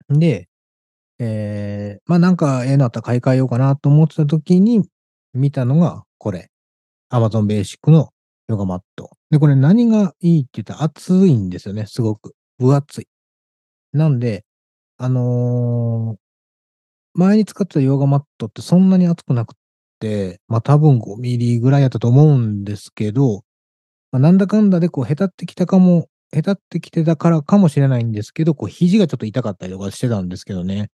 [0.09, 0.49] で、
[1.19, 4.83] えー、まあ、なんか、ええのあったら買い替えようかなと思ってた時に
[5.33, 6.51] 見たのがこれ。
[7.11, 8.11] Amazon Basic の
[8.49, 9.11] ヨガマット。
[9.31, 12.35] で、これ何がいいって言ったら熱いんですよね、すごく。
[12.59, 13.09] 分厚い。
[13.93, 14.45] なんで、
[14.99, 16.19] あのー、
[17.15, 19.55] 前に使ってたヨガマットってそんなに熱くなく、
[20.49, 23.45] まあ多分5ミリぐらいやったと思うんですけど、
[24.13, 30.91] まあ、なんだかんだでこう、へたってきたかも、へたってきてたからかもしれないんですけど、こう、肘がちょっと痛かったりとかしてたんですけどね。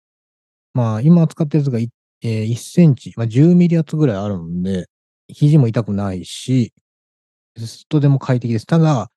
[0.75, 4.87] まあ、今使ってるやつが、えー、1センチ、まあ、10ミリ厚ぐらいあるんで、
[5.29, 6.73] 肘も痛くないし、
[7.89, 8.67] とても快適です。
[8.67, 9.11] ただ、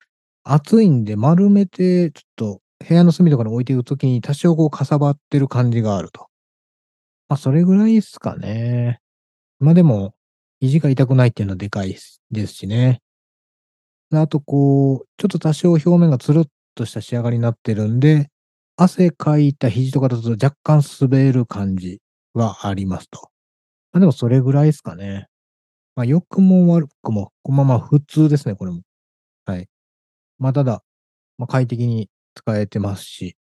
[0.44, 6.28] 暑いんで丸めて、ちょっと部屋の隅とかに置いていくときに多少こうかさばってる感じがあると。
[7.28, 9.00] まあ、それぐらいですかね。
[9.58, 10.14] まあでも、
[10.60, 11.96] 肘が痛くないっていうのはでかい
[12.30, 13.00] ですしね。
[14.12, 18.30] あとこう、ちょっと多少表面がつるっとした仕上がりになってるんで、
[18.76, 22.00] 汗かいた肘とかだと若干滑る感じ
[22.34, 23.30] はありますと。
[23.92, 25.28] まあでもそれぐらいですかね。
[25.96, 28.82] まあ、良くも悪くも、まあまあ普通ですね、これも。
[29.46, 29.68] はい。
[30.38, 30.82] まあ、ただ、
[31.38, 33.36] まあ、快適に使えてますし。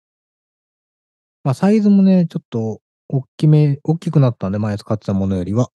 [1.44, 5.70] まあ、サイズもね、ちょっと大きめ、大きくなったんで、前使ってたものよりは。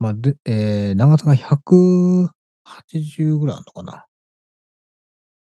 [0.00, 4.06] まあ、で、えー、長さが180ぐらいあるのかな？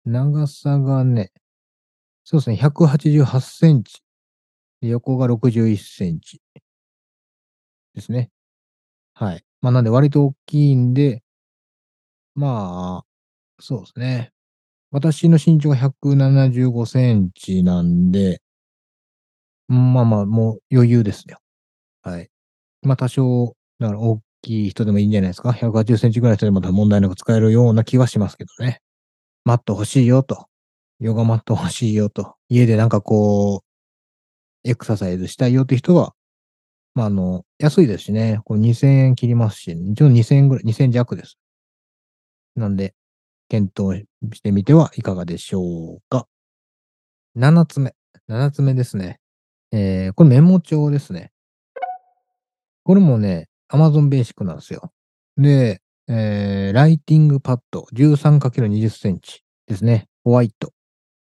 [0.05, 1.31] 長さがね、
[2.23, 4.01] そうですね、188センチ。
[4.81, 6.41] 横が61センチ。
[7.93, 8.31] ですね。
[9.13, 9.43] はい。
[9.61, 11.23] まあ、なんで割と大きいんで、
[12.35, 13.05] まあ、
[13.59, 14.31] そうですね。
[14.91, 18.41] 私の身長が175センチなんで、
[19.67, 21.39] まあまあ、もう余裕ですよ。
[22.01, 22.29] はい。
[22.83, 28.81] まあ多少、だから大きい人でもいいんじゃないですか？180センチぐらいの人でも問題なく使えるような気はしますけどね。
[29.43, 30.47] マット欲しいよと。
[30.99, 32.35] ヨガマット欲しいよと。
[32.49, 33.63] 家でなんかこ
[34.65, 36.13] う、エクササイズしたいよって人は、
[36.95, 38.41] まあ、あの、安いですしね。
[38.43, 41.37] これ2000円切りますし、一応2000円ぐらい、2000弱です。
[42.55, 42.95] なんで、
[43.49, 45.61] 検討してみてはいかがでしょ
[45.97, 46.27] うか。
[47.37, 47.93] 7つ目。
[48.29, 49.19] 7つ目ですね。
[49.71, 51.31] えー、これメモ帳ですね。
[52.83, 54.91] これもね、Amazon ベーシックなんですよ。
[55.37, 60.07] で、えー、ライティングパッド 13×20 センチですね。
[60.23, 60.71] ホワイト。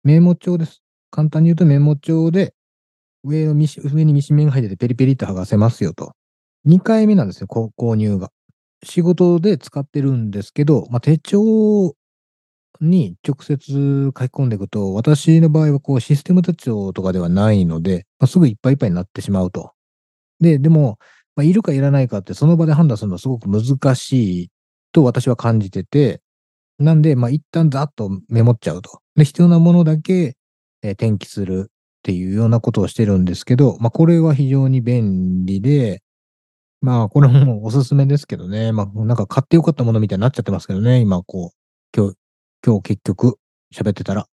[0.04, 0.82] メモ帳です。
[1.10, 2.54] 簡単に言うとメモ帳で、
[3.24, 6.14] 上を上にミシン目が入っててペリペリって剥がせますよと。
[6.68, 8.32] 2回目なんですよ、購入が。
[8.84, 11.96] 仕事で使ってるんですけど、まあ、手帳
[12.82, 13.56] に直接
[14.08, 19.72] 書き込んでいくと、私の場合はこうシステム手帳とかではないので、まあ、すぐいっぱいいっぱいになってしまうと。
[20.40, 21.00] で、でも、
[21.36, 24.52] まあ、いるかいらないかってその場で判断するのはすごく難しい
[24.91, 26.21] と私は感じてて、
[26.80, 29.00] なんで、まあ、一旦ざっとメモっちゃうと。
[29.15, 30.36] で、必要なものだけ、
[30.82, 31.71] えー、転記するっ
[32.04, 36.02] ていうようなことをしてるんですけど、まあ、これは非常に便利で、
[36.82, 38.71] まあ、これもおすすめですけどね。
[38.71, 41.00] まあ、なんか買ってよかったものみたいになっちゃってますけどね。
[41.00, 42.17] 今、こう、今日、
[42.65, 43.38] 今日結局
[43.74, 44.28] 喋ってたら。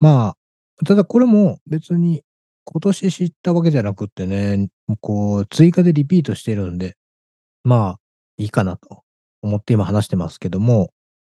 [0.00, 0.36] ま
[0.80, 2.22] あ、ただこれも別に
[2.68, 4.68] 今年知ったわけじゃなくってね、
[5.00, 6.96] こう、追加でリピートしてるんで、
[7.62, 8.00] まあ、
[8.38, 9.02] いいかなと
[9.40, 10.90] 思って今話してますけども、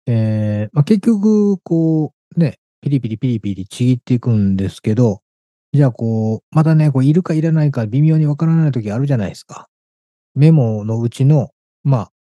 [0.06, 5.20] えー、まあ、結局、こう、ね、ピリピリピリピリちぎっていくんですけど、
[5.74, 9.68] じゃあこう、またね、こういるかいらないか微妙にわからない時あるじゃないですか。
[10.34, 11.50] メモのうちの、
[11.84, 12.12] まあ、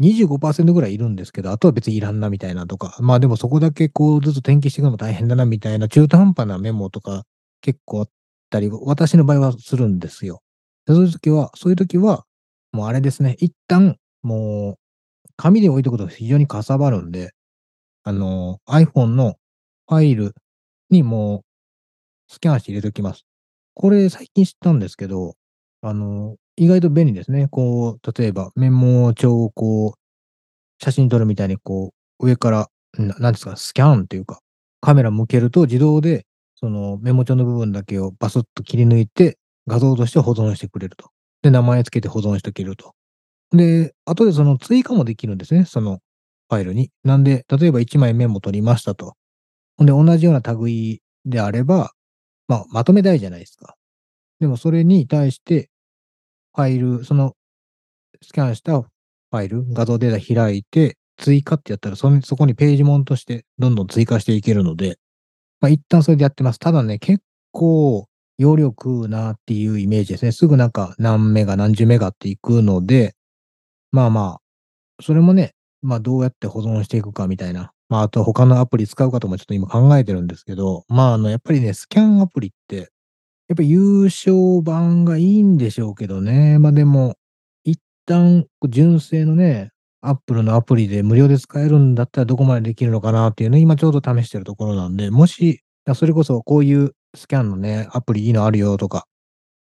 [0.00, 7.24] 25%ぐらいいるんですけど、あとは別にいらんなみたいなとか、まあでもそこだけこうずつ転記していくのも大変だなみたいな中途半端なメモとか
[7.60, 8.10] 結構あっ
[8.50, 10.42] たり、私の場合はするんですよ。
[10.88, 12.24] そういう時は、そういう時は、
[12.72, 14.78] もうあれですね、一旦もう
[15.36, 17.32] 紙で置いとくと非常にかさばるんで、
[18.04, 19.36] あの、iPhone の
[19.88, 20.34] ファイル
[20.90, 21.42] にもう
[22.28, 23.24] スキャンして入れときます。
[23.74, 25.34] これ最近知ったんですけど、
[25.82, 27.48] あの、意外と便利ですね。
[27.50, 34.40] こう、例えばメモ帳をこう、写真撮るみたいにこう、上から、ななんですか、スキャンっていうか、
[34.80, 36.26] カメラ向けると自動で、
[36.60, 41.10] そのメモ帳の部分だけをバスッと切り抜いて、画像として保存してくれると。
[41.42, 42.94] で、名前つけて保存しておけると。
[43.52, 46.00] で、後でその追加もできるんですね、その
[46.50, 46.90] ファイルに。
[47.02, 49.14] なんで、例えば1枚メモ取りましたと。
[49.78, 51.92] ほんで、同じような類であれば、
[52.46, 53.74] まあ、まとめたいじゃないですか。
[54.38, 55.70] でもそれに対して、
[56.54, 57.34] ファイル、その
[58.22, 64.98] スキャンしたファイル、画像データ開いて、追加ってやったら、そそこにページモンとしてどんどん追加していけるので、
[65.60, 66.58] まあ、一旦それでやってます。
[66.58, 68.06] ただね、結構
[68.38, 70.32] 容量食うなっていうイメージですね。
[70.32, 73.14] すぐなんか何メガ、何十メガっていくので、
[73.92, 77.72] まあまあ、それもね、まあどうやって保存していくかみたいな。
[77.88, 82.90] まああと他のアプリ使うかともちょっと今考えてるんですけど、まああのやっぱりね、スキャンアプリって、
[83.48, 86.58] やっぱ優勝版がいいんでしょうけどね。
[86.58, 87.16] まあでも、
[87.64, 89.70] 一旦純正のね、
[90.02, 95.62] アップルのアプリで無料で使えるんだったらどこまでできるのかなっていうね、今ちょうど試してるところなんで、もし、
[95.94, 99.06] それこそこういうスキャンのね、アプリいいのあるよとか、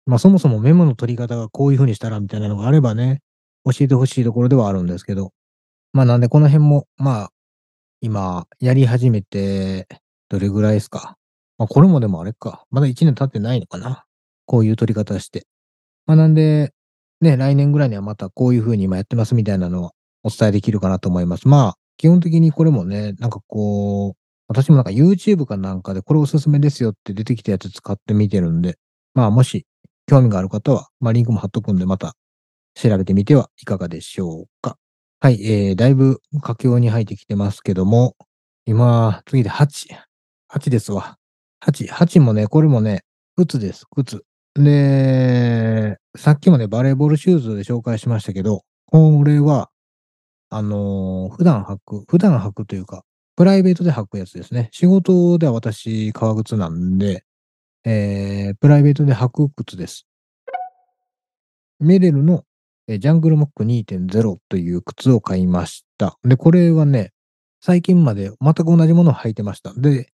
[0.06, 3.22] まあそもそもメモの取り方がこういう風にしたらみたいなのがあればね、
[3.64, 5.32] 教えてほしいところではあるんですけど、
[5.92, 7.30] まあなんでこの辺も、まあ、
[8.00, 9.88] 今やり始めて、
[10.28, 11.16] どれぐらいですか。
[11.58, 14.04] まあこれもでもあれか、まだ1年経ってないのかな。
[14.44, 15.46] こういう取り方して。
[16.06, 16.72] まあなんで、
[17.20, 19.90] ね、来年ぐらいにはまたこういう風に今やってますみたいなのを
[20.26, 21.46] お伝えできるかなと思います。
[21.46, 28.76] まあ、基本的にこれもね、なんかこう、私もなんか YouTube かなんかでこれおすすめですよって出てきたやつ使ってみてるんで、
[29.14, 29.66] まあもし
[30.06, 32.14] 興味がある方は、まあリンクも貼っとくんでまた
[32.74, 34.76] 調べてみてはいかがでしょうか。
[35.20, 38.16] はい、えー、だいぶ佳境に入ってきてますけども、
[38.66, 39.88] 今、次で8。
[40.52, 41.16] 8ですわ。
[41.64, 41.88] 8。
[41.88, 43.02] 8もね、これもね、
[43.36, 44.24] 靴です、靴。
[44.54, 49.70] で、さっきもね、バレーボールシューズで紹介しましたけど、これは、
[50.50, 53.04] あのー、普段履く、普段履くというか、
[53.36, 54.68] プライベートで履くやつですね。
[54.72, 57.24] 仕事では私、革靴なんで、
[57.84, 60.06] えー、プライベートで履く靴です。
[61.78, 62.44] メレルの
[62.88, 66.16] えジャングルモック2.0という靴を買いました。
[66.22, 67.12] で、これはね、
[67.60, 69.72] 最近まで全く同じものを履いてました。
[69.74, 70.12] で、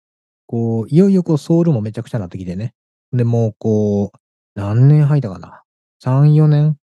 [0.47, 2.75] こう、いよいよこうソールもめちゃくちゃなってきてね。
[3.13, 4.19] で、もうこう、
[4.55, 5.63] 何年履いたかな
[6.05, 6.77] ?3、4年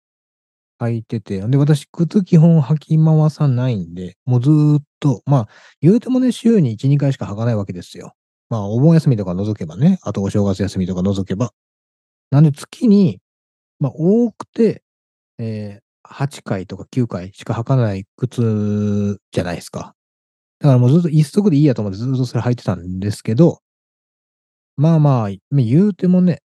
[0.80, 1.40] 履いてて。
[1.40, 5.48] で、私、靴基本履き回さないんで、もうずーっと、まあ、
[5.80, 8.12] 言うてもね、週に1、2回しか履かないわけですよ。
[8.48, 11.52] まあ、お盆休みとか除けばね、あとお正月休みとか除けば。
[12.30, 13.20] なんで月に、
[13.78, 14.82] まあ、多くて
[15.38, 19.94] えー、8回とか9回しか履かない靴じゃないですか。
[20.60, 23.60] だからもうずっと一足でいいやと思ってずっとそれ履いてたんですけど、
[24.76, 26.42] まあまあ、言うてもね、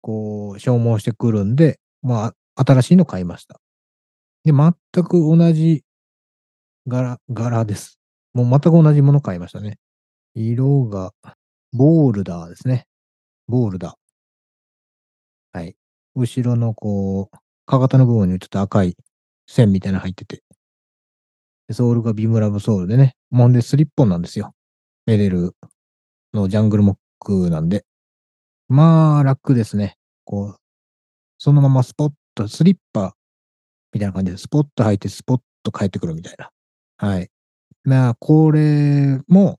[0.00, 3.60] こう、消耗してくるんで、まあ、新しいの買いました。
[4.44, 4.72] で、全
[5.04, 5.84] く同じ
[6.86, 7.98] 柄、柄です。
[8.34, 9.78] もう全く同じもの買いましたね。
[10.34, 11.12] 色が、
[11.72, 12.86] ボールダーですね。
[13.48, 15.58] ボールダー。
[15.58, 15.76] はい。
[16.14, 18.96] 後ろのこう、かかとの部分にちょっと赤い
[19.46, 20.42] 線みたいなの入ってて。
[21.70, 23.14] ソールがビムラブソールでね。
[23.30, 24.54] もんでスリッポンなんですよ。
[25.06, 25.54] メレル
[26.34, 27.84] のジャングルモックなんで。
[28.68, 29.96] まあ、楽ですね。
[30.24, 30.56] こう、
[31.38, 33.14] そのままスポット、スリッパ
[33.92, 36.50] みたいな感じで、スポット履いてスポッと帰ってくるみたいな。
[36.96, 37.30] はい。
[37.84, 39.58] まあ、これも、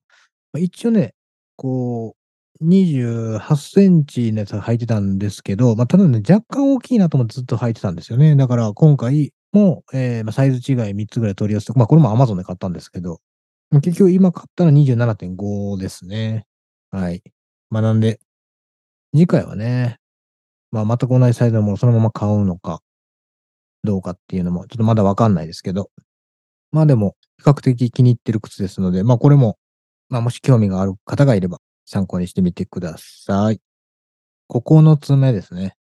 [0.58, 1.14] 一応ね、
[1.56, 2.16] こ
[2.62, 8.36] う、28センチのやつ履いてたんですけど、まあ、ただね、若干大きいなと思ってずっと履いてたんですよね。
[8.36, 13.20] だから今回も、えー、まあ、サイズ違い3つぐらい取り寄せて、まあ、これも Amazon で買ったんですけど、
[13.82, 16.46] 結局今買ったの27.5ですね。
[16.92, 17.24] はい。
[17.70, 18.20] まあ、なんで、
[19.14, 20.00] 次回はね、
[20.74, 22.82] まあ、全く同じサイズのものをそのまま買うのか、
[23.84, 25.92] どうかっていうのも、ちょっとまだわかんないですけど、
[26.72, 29.60] まあでも、比較的気に入ってる靴ですので、まあこれも、
[30.10, 33.62] まあもし興味がある方がいれば、参考にしてみてください。
[34.50, 35.76] 9つ目ですね。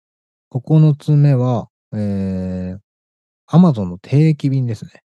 [0.52, 2.80] 9つ目は、えー、
[3.48, 5.04] Amazon の定期便ですね。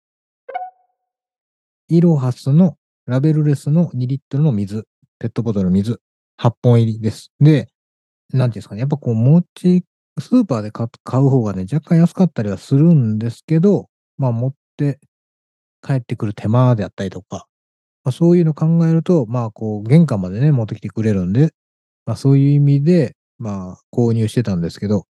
[1.89, 2.77] イロハスの
[3.07, 4.87] ラベルレスの2リットルの水、
[5.19, 6.01] ペットボトルの水、
[6.39, 7.33] 8本入りです。
[7.41, 7.72] で、
[8.33, 9.85] なんていうんですかね、やっぱこう、持ち、
[10.19, 10.87] スーパーで買
[11.21, 15.01] う方がね、若干安かったりはするんですけど、まあ持って
[15.83, 17.47] 帰ってくる手間であったりとか、
[18.05, 21.53] まあ、そういうの考えると、まあこう、玄関までね、持ってきてくれるんで、
[22.07, 25.07] まあそういう意味で、まあ購入してたんですけど、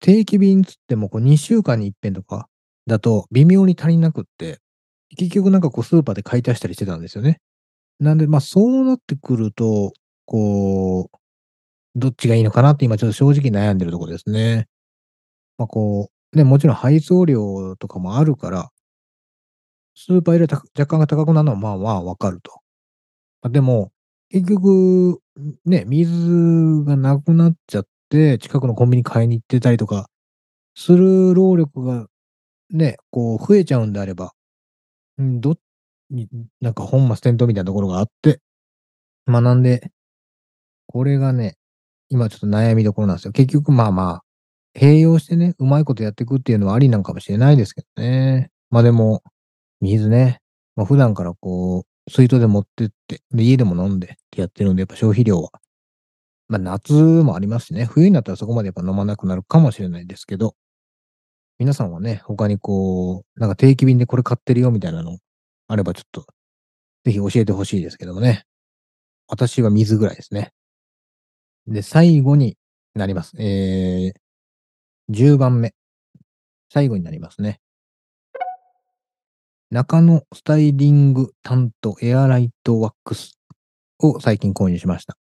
[0.00, 2.48] 定期便つってもこう2週間に一遍とか
[2.86, 4.60] だと微妙に足りなくって、
[5.16, 7.40] 結局なんかこうスーパーで買い足したりしてたんですよね。
[8.00, 9.92] なんで、まあそうなってくると、
[10.26, 11.18] こう、
[11.96, 14.66] どっちがいいのかなって今ちょっと正直悩んでるところですね。
[15.58, 18.70] まあこう、ね、もちろん配送料とかもあるから、
[19.94, 22.52] スーパーより若干が高くなるのはまあまあわかると。
[23.42, 23.92] まあ、でも、
[24.30, 25.20] 結局、
[25.66, 30.08] ね、水がなくなっちゃって、近くのコンビニ買いに行ってたりとか、
[30.76, 32.06] する労力が
[32.70, 34.32] ね、こう増えちゃうんであれば、
[35.22, 35.56] ん、ど、
[36.60, 38.40] なんか本末転倒みたいなところがあって、
[39.26, 39.90] まあなんで、
[40.88, 41.57] これがね、
[42.10, 43.32] 今ちょっと悩みどころなんですよ。
[43.32, 44.22] 結局まあま
[44.74, 48.50] あ、併用してね、うまいことやっていくっていうのはありなんかもしれないですけどね。
[48.70, 49.22] まあでも、
[49.80, 50.40] 水ね、
[50.76, 55.50] まあ普段からこう、水筒で持ってって、で、家でも飲んでってやってるんで、やっぱ消費量は。
[56.48, 60.54] まあ夏もありますしね、冬になったらそこまでやっぱ飲まなくなるかもしれないですけど、
[61.58, 65.18] 皆さんはね、他にこう、なんか定期便でこれ買ってるよみたいなの
[65.68, 66.24] あればちょっと、
[67.04, 68.44] ぜひ教えてほしいですけどもね。
[69.28, 70.52] 私は水ぐらいですね。
[71.68, 72.56] で、最後に
[72.94, 73.34] なります。
[73.38, 75.74] えー、10番目。
[76.72, 77.60] 最後になりますね。
[79.70, 83.38] 中野スタイリング担当エアライトワックス
[83.98, 85.18] を最近購入しました。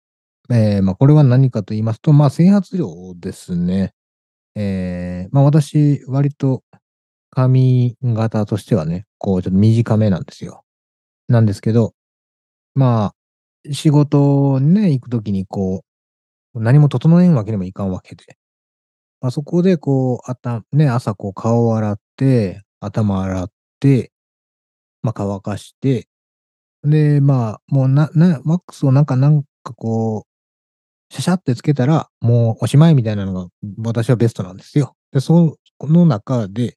[0.50, 3.94] えー、まあ、これは何かと言いますと、まあ、整髪料ですね。
[4.54, 6.62] えー、まあ、私、割と
[7.30, 10.62] 髪型としてはね、こう、ちょっと短めなんですよ。
[11.26, 11.94] なんですけど、
[12.74, 13.14] ま
[13.66, 15.93] あ、仕事にね、行くときにこう、
[16.54, 18.24] 何も整えんわけにもいかんわけで。
[19.20, 23.50] まあ、そこでこう、あた、ね、朝こう顔を洗って、頭洗っ
[23.80, 24.12] て、
[25.02, 26.08] まあ、乾かして、
[26.84, 33.48] で、まあ、もうな、な、ワックスをなんか、なんかこう、シャシャってつけたら、もうおしまいみたいなのが、
[33.78, 34.96] 私はベストなんですよ。
[35.12, 36.76] で、その中で、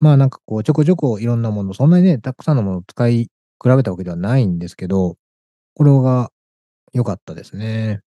[0.00, 3.30] まあなんかこう、ちょこちょこいろんなもの、そんなにね、たくさんのものを使い比
[3.76, 5.16] べたわけではないんですけど、
[5.74, 6.30] これが
[6.94, 8.00] 良かったですね。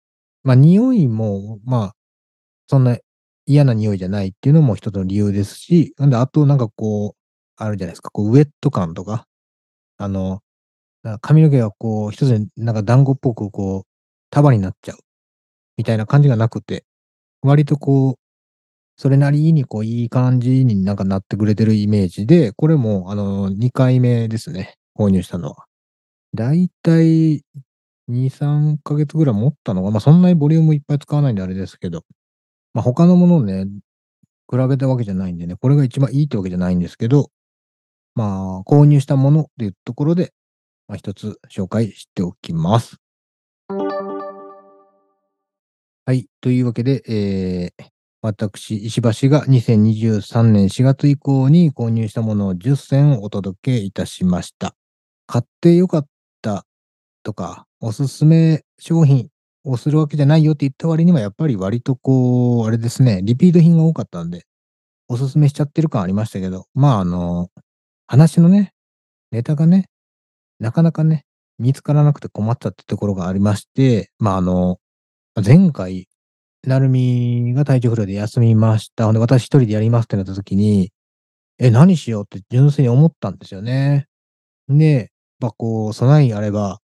[0.44, 1.94] まあ匂いも、まあ、
[2.68, 2.98] そんな
[3.46, 7.18] 嫌な匂いじゃないっていうのも一つの理由ですし、なんであとなんかこう、
[7.56, 9.26] あるじゃないですか、こうウェット感とか、
[9.98, 10.40] あの、
[11.22, 13.88] 髪の毛がこう、一つになんか団子っぽくこう、
[14.30, 14.98] 束になっちゃう。
[15.78, 16.84] みたいな感じがなくて、
[17.42, 18.16] 割とこう、
[18.98, 24.76] それなりにこう、いい感じになんかなってくれてるイメージで、これもあの、2回目ですね。
[24.98, 25.66] 購入したのは。
[26.34, 27.42] だいたい
[28.08, 32.04] 2、3ヶ月ぐらい持ったのが、ま、そんなにボリュームいっぱい使わないんであれですけど、
[32.74, 33.66] ま、他のものをね、
[34.50, 37.30] 比べたわけじゃないんでね、これが一番いいってわけじゃないんですけど、
[38.14, 40.32] まあ、購入したものっていうところで、
[40.88, 42.96] ま、一つ紹介しておきます。
[46.06, 46.26] はい。
[46.40, 47.84] というわけで、えー、
[48.22, 54.74] 私、石橋が2023年4月以降に購入したものを10選をお届けいたしました。
[55.26, 56.06] 買ってよかっ
[56.40, 56.64] た
[57.22, 59.28] とか、おすすめ商品
[59.64, 64.44] をするわけじゃないよって言った割には、やっぱり割とこう、あれですね、リピート品が多かったんで、
[65.08, 67.50] おすすめしちゃってる感ありましたけど、まああの、
[68.06, 68.72] 話のね、
[69.30, 69.86] ネタがね、
[70.60, 71.24] なかなかね、
[71.58, 74.78] 見つからなくて困ったってところがありまして、まああの、
[75.44, 76.08] 前回、
[76.66, 79.04] なるみが体調不良で休みました。
[79.06, 80.90] ほんで、私一人でやりますってなった時に、
[81.58, 84.06] え、何しようって純粋に思ったんですよね。
[84.68, 85.10] で、
[85.40, 86.80] まあ、こう、備えあれば、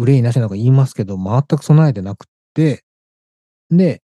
[0.00, 2.84] 憂いなしなのか言いますけど、全く備えてなくって、
[3.70, 4.02] で、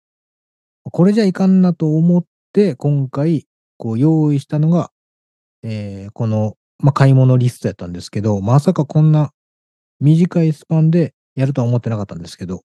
[0.84, 2.24] これじゃいかんなと思っ
[2.54, 4.92] て、今回、こう用意したのが、
[5.64, 9.32] えー、この、ま、買い物リストやったんですけど、まさかこんな
[10.00, 12.62] 短いスパンでやるとは思ってなかったんですけど、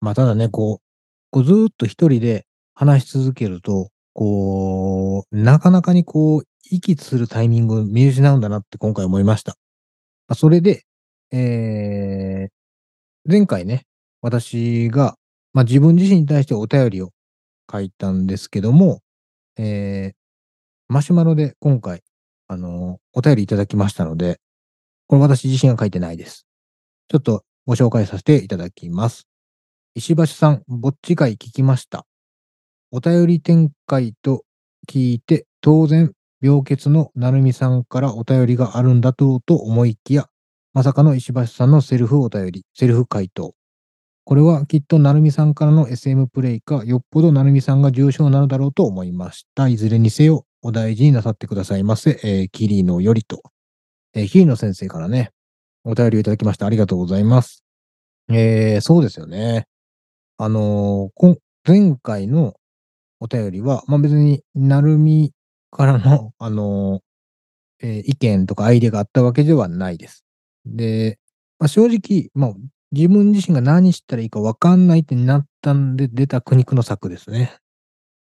[0.00, 0.84] ま、ただね、こう
[1.32, 9.56] こうずっと一人で話し続けると、こう、なかなかにこう、息するタイミングを見失うんだなって今回思いました。
[10.28, 10.84] ま、それで、
[11.36, 12.48] えー、
[13.28, 13.86] 前回ね、
[14.22, 15.16] 私が、
[15.52, 17.10] ま、自分自身に対してお便りを
[17.70, 19.00] 書いたんですけども、
[19.56, 20.14] えー、
[20.86, 22.02] マシュマロで今回、
[22.46, 24.38] あの、お便りいただきましたので、
[25.08, 26.46] これ私自身が書いてないです。
[27.08, 29.26] ちょっとご紹介させていただきます。
[29.96, 32.06] 石橋さん、ぼっち会聞きました。
[32.92, 34.44] お便り展開と
[34.88, 40.28] 聞いて、当然、病欠のなるみさんからお便りがあるんだろうと思いきや、
[40.74, 43.54] まさかの石橋さんのセルフお便り、セルフ回答。
[44.24, 49.68] これはきっとなるみさんからの SM プレイか、よっぽどなるみさんが重症なのだろうと思いました。
[49.68, 52.18] いずれにせよ、お大事になさってくださいませ。
[52.24, 53.40] えー、キリノよりと。
[54.14, 55.30] えー、キリノ先生からね、
[55.84, 57.62] お便りをいただきましてありがとうございます。
[58.28, 59.68] えー、そうですよね。
[60.38, 62.54] あのーこ前回の
[63.20, 65.32] お便りは、まあ、別に、なるみ
[65.70, 70.23] からの、あのーえー意見とかアイデアがあったわけではないです。
[70.66, 71.18] で、
[71.58, 72.54] まあ、正直、まあ、
[72.92, 77.56] 自分自身が何したらいいか分かんないってなったんで出た苦肉の策ですね。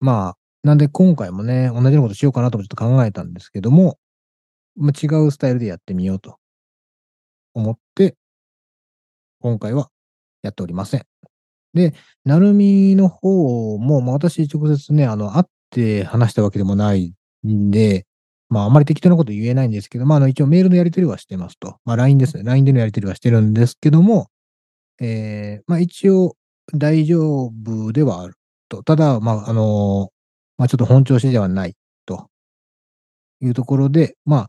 [0.00, 3.98] まあ、なんで今回もね、同じようなことしようかなともちょっと考えたんですけども、
[4.76, 6.38] まあ、違うスタイルでやってみようと
[7.54, 8.16] 思って、
[9.40, 9.90] 今回は
[10.42, 11.06] やっておりません。
[11.74, 17.14] で、なるみの方も、まあ、私直接ね、あの、会って話したわけでもない
[17.46, 18.05] んで、
[18.48, 21.78] まあ、あまり適当なこと言えないんですけど、まあ、あの、一応メールのやり取りはしてますと。
[21.84, 22.44] まあ、LINE ですね。
[22.44, 24.28] LINE でのやり取りはしてるんですけども、
[25.00, 26.36] えーまあ、一応
[26.74, 28.34] 大丈夫ではある
[28.68, 28.82] と。
[28.82, 30.10] ただ、まあ、あの
[30.58, 31.74] まあ、ちょっと本調子ではない
[32.06, 32.28] と
[33.40, 34.48] いうところで、まあ、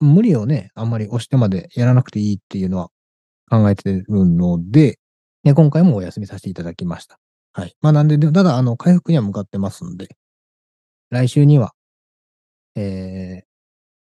[0.00, 2.90] 無理をね、あんまり押してまでやらなくていいっていうのは
[3.50, 4.98] 考えてるので、
[5.44, 7.18] ね、今回もお休みさせていただきました。
[7.52, 7.74] はい。
[7.80, 10.08] まあ、なんで、でただ、あの、回復には向かってますんで、
[11.10, 11.72] 来週には、
[12.76, 13.46] えー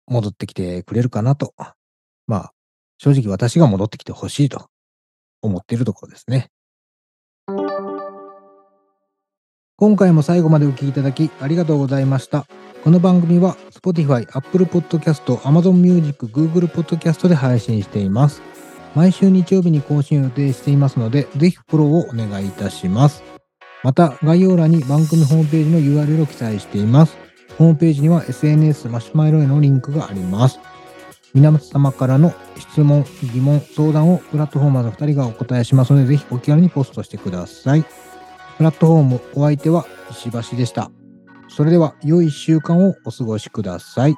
[0.06, 1.54] 戻ってきてくれるかなと。
[2.26, 2.52] まあ、
[2.98, 4.68] 正直私が戻ってきてほしいと
[5.42, 6.48] 思っているところですね。
[9.76, 12.46] 今回も最後までお聞きいただきありがとうございました。
[12.82, 18.42] この番組は Spotify、Apple Podcast、Amazon Music、Google Podcast で配信しています。
[18.94, 23.24] 毎週日曜日に更新予定していますので、ぜひフォローをお願いいたします。
[23.82, 27.23] また、概要欄に番組ホームページの URL を記載しています。
[27.58, 30.58] ホームページには SNS マシュマロへのリンクがあります。
[31.34, 37.84] 皆様からの質問、疑問、相談をプラットフォーマーの2人がお答えしますので、ぜひお気軽にポストしてください。
[38.56, 40.90] プラットフォームお相手は石橋でした。
[41.48, 44.14] それでは良い1週間をお過ごしください。